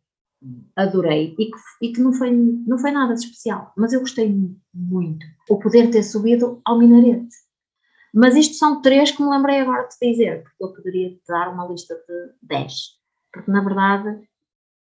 adorei 0.75 1.35
e 1.37 1.45
que, 1.45 1.57
e 1.81 1.91
que 1.91 2.01
não, 2.01 2.13
foi, 2.13 2.31
não 2.31 2.77
foi 2.77 2.91
nada 2.91 3.13
especial, 3.13 3.73
mas 3.77 3.93
eu 3.93 3.99
gostei 3.99 4.35
muito, 4.73 5.25
o 5.49 5.59
poder 5.59 5.89
ter 5.91 6.03
subido 6.03 6.61
ao 6.65 6.77
minarete. 6.77 7.35
Mas 8.13 8.35
isto 8.35 8.55
são 8.55 8.81
três 8.81 9.11
que 9.11 9.21
me 9.21 9.29
lembrei 9.29 9.59
agora 9.59 9.87
de 9.87 10.11
dizer, 10.11 10.43
porque 10.43 10.63
eu 10.63 10.73
poderia 10.73 11.09
te 11.09 11.21
dar 11.27 11.53
uma 11.53 11.67
lista 11.67 11.95
de 11.95 12.33
dez. 12.41 12.97
Porque, 13.33 13.51
na 13.51 13.61
verdade, 13.61 14.21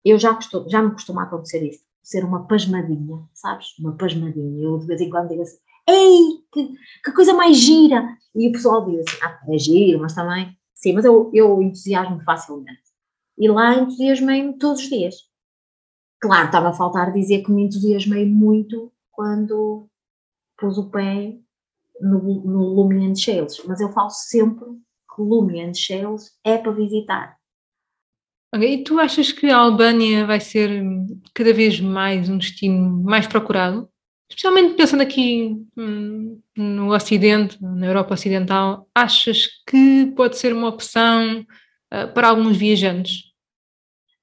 eu 0.04 0.18
já, 0.18 0.34
costumo, 0.34 0.68
já 0.68 0.80
me 0.80 0.92
costuma 0.92 1.24
acontecer 1.24 1.66
isso, 1.66 1.84
ser 2.02 2.24
uma 2.24 2.46
pasmadinha, 2.46 3.28
sabes? 3.34 3.76
Uma 3.78 3.96
pasmadinha. 3.96 4.62
Eu 4.62 4.78
de 4.78 4.86
vez 4.86 5.00
em 5.00 5.10
quando 5.10 5.30
digo 5.30 5.42
assim, 5.42 5.58
ei, 5.88 6.44
que, 6.52 6.74
que 7.04 7.12
coisa 7.12 7.34
mais 7.34 7.56
gira! 7.56 8.16
E 8.34 8.48
o 8.48 8.52
pessoal 8.52 8.84
diz 8.88 9.00
assim, 9.00 9.18
ah, 9.22 9.40
é 9.48 9.58
giro, 9.58 10.00
mas 10.00 10.14
também 10.14 10.56
Sim, 10.84 10.92
mas 10.92 11.06
eu, 11.06 11.30
eu 11.32 11.62
entusiasmo 11.62 12.20
facilmente. 12.24 12.82
E 13.38 13.48
lá 13.48 13.74
entusiasmei-me 13.74 14.58
todos 14.58 14.82
os 14.82 14.88
dias. 14.90 15.14
Claro, 16.24 16.46
estava 16.46 16.70
a 16.70 16.72
faltar 16.72 17.12
dizer 17.12 17.42
que 17.42 17.52
me 17.52 17.64
entusiasmei 17.64 18.24
muito 18.24 18.90
quando 19.12 19.86
pus 20.56 20.78
o 20.78 20.88
pé 20.88 21.36
no, 22.00 22.18
no 22.18 22.60
Lumian 22.60 23.14
Shales, 23.14 23.62
mas 23.66 23.78
eu 23.78 23.92
falo 23.92 24.08
sempre 24.08 24.64
que 24.64 25.20
Lumian 25.20 25.74
Shales 25.74 26.30
é 26.42 26.56
para 26.56 26.72
visitar. 26.72 27.36
Okay. 28.54 28.72
E 28.72 28.84
tu 28.84 28.98
achas 28.98 29.32
que 29.32 29.50
a 29.50 29.58
Albânia 29.58 30.24
vai 30.24 30.40
ser 30.40 30.82
cada 31.34 31.52
vez 31.52 31.78
mais 31.78 32.30
um 32.30 32.38
destino 32.38 33.02
mais 33.02 33.26
procurado? 33.26 33.86
Especialmente 34.26 34.76
pensando 34.76 35.02
aqui 35.02 35.62
hum, 35.76 36.40
no 36.56 36.94
Ocidente, 36.94 37.62
na 37.62 37.84
Europa 37.84 38.14
Ocidental, 38.14 38.88
achas 38.94 39.46
que 39.68 40.10
pode 40.16 40.38
ser 40.38 40.54
uma 40.54 40.70
opção 40.70 41.40
uh, 41.92 42.10
para 42.14 42.30
alguns 42.30 42.56
viajantes? 42.56 43.24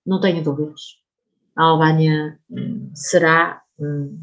Não 0.03 0.19
tenho 0.19 0.43
dúvidas. 0.43 1.00
A 1.55 1.63
Albânia 1.63 2.39
hum, 2.49 2.91
será 2.93 3.61
hum, 3.79 4.17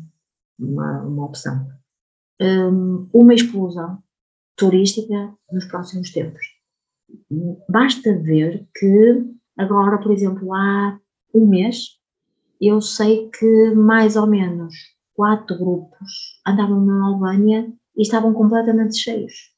uma, 0.58 1.02
uma 1.02 1.26
opção. 1.26 1.66
Hum, 2.40 3.08
uma 3.12 3.34
explosão 3.34 4.02
turística 4.56 5.34
nos 5.52 5.64
próximos 5.66 6.10
tempos. 6.10 6.42
Basta 7.68 8.18
ver 8.18 8.66
que 8.74 9.24
agora, 9.56 9.98
por 9.98 10.12
exemplo, 10.12 10.52
há 10.54 10.98
um 11.34 11.46
mês, 11.46 11.98
eu 12.60 12.80
sei 12.80 13.30
que 13.30 13.70
mais 13.74 14.16
ou 14.16 14.26
menos 14.26 14.74
quatro 15.14 15.56
grupos 15.58 16.40
andavam 16.46 16.84
na 16.84 17.06
Albânia 17.06 17.72
e 17.96 18.02
estavam 18.02 18.32
completamente 18.32 18.98
cheios. 18.98 19.52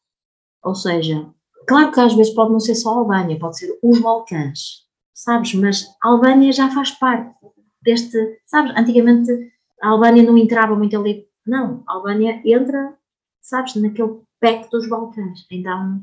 Ou 0.62 0.75
seja, 0.75 1.29
claro 1.66 1.93
que 1.93 2.01
às 2.01 2.14
vezes 2.14 2.35
pode 2.35 2.53
não 2.53 2.61
ser 2.61 2.75
só 2.75 2.95
a 2.95 2.99
Albânia, 2.99 3.39
pode 3.39 3.59
ser 3.59 3.79
os 3.83 4.01
Balcãs, 4.01 4.87
sabes? 5.14 5.55
Mas 5.55 5.87
a 6.03 6.09
Albânia 6.09 6.53
já 6.53 6.71
faz 6.71 6.91
parte 6.93 7.35
deste, 7.83 8.41
sabes? 8.47 8.72
Antigamente 8.76 9.31
a 9.83 9.89
Albânia 9.89 10.22
não 10.22 10.37
entrava 10.37 10.76
muito 10.76 10.97
ali. 10.97 11.26
Não, 11.47 11.83
a 11.87 11.95
Albânia 11.95 12.41
entra, 12.45 12.95
sabes, 13.41 13.74
naquele 13.76 14.20
pack 14.41 14.70
dos 14.70 14.89
Balcãs. 14.89 15.47
Então 15.51 16.03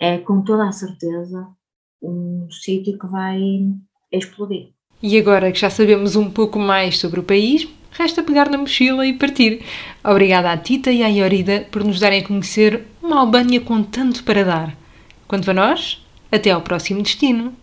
é 0.00 0.18
com 0.18 0.42
toda 0.42 0.68
a 0.68 0.72
certeza 0.72 1.48
um 2.02 2.48
sítio 2.50 2.98
que 2.98 3.06
vai 3.06 3.38
explodir. 4.10 4.70
E 5.02 5.18
agora 5.18 5.52
que 5.52 5.58
já 5.58 5.70
sabemos 5.70 6.16
um 6.16 6.30
pouco 6.30 6.58
mais 6.58 6.98
sobre 6.98 7.20
o 7.20 7.22
país, 7.22 7.68
resta 7.92 8.22
pegar 8.22 8.48
na 8.50 8.58
mochila 8.58 9.06
e 9.06 9.12
partir. 9.12 9.62
Obrigada 10.04 10.50
à 10.50 10.56
Tita 10.56 10.90
e 10.90 11.02
à 11.02 11.08
Iorida 11.08 11.66
por 11.70 11.84
nos 11.84 12.00
darem 12.00 12.20
a 12.20 12.26
conhecer 12.26 12.86
uma 13.02 13.20
Albânia 13.20 13.60
com 13.60 13.82
tanto 13.82 14.24
para 14.24 14.44
dar. 14.44 14.76
Quanto 15.26 15.50
a 15.50 15.54
nós, 15.54 16.04
até 16.30 16.50
ao 16.50 16.62
próximo 16.62 17.02
destino. 17.02 17.54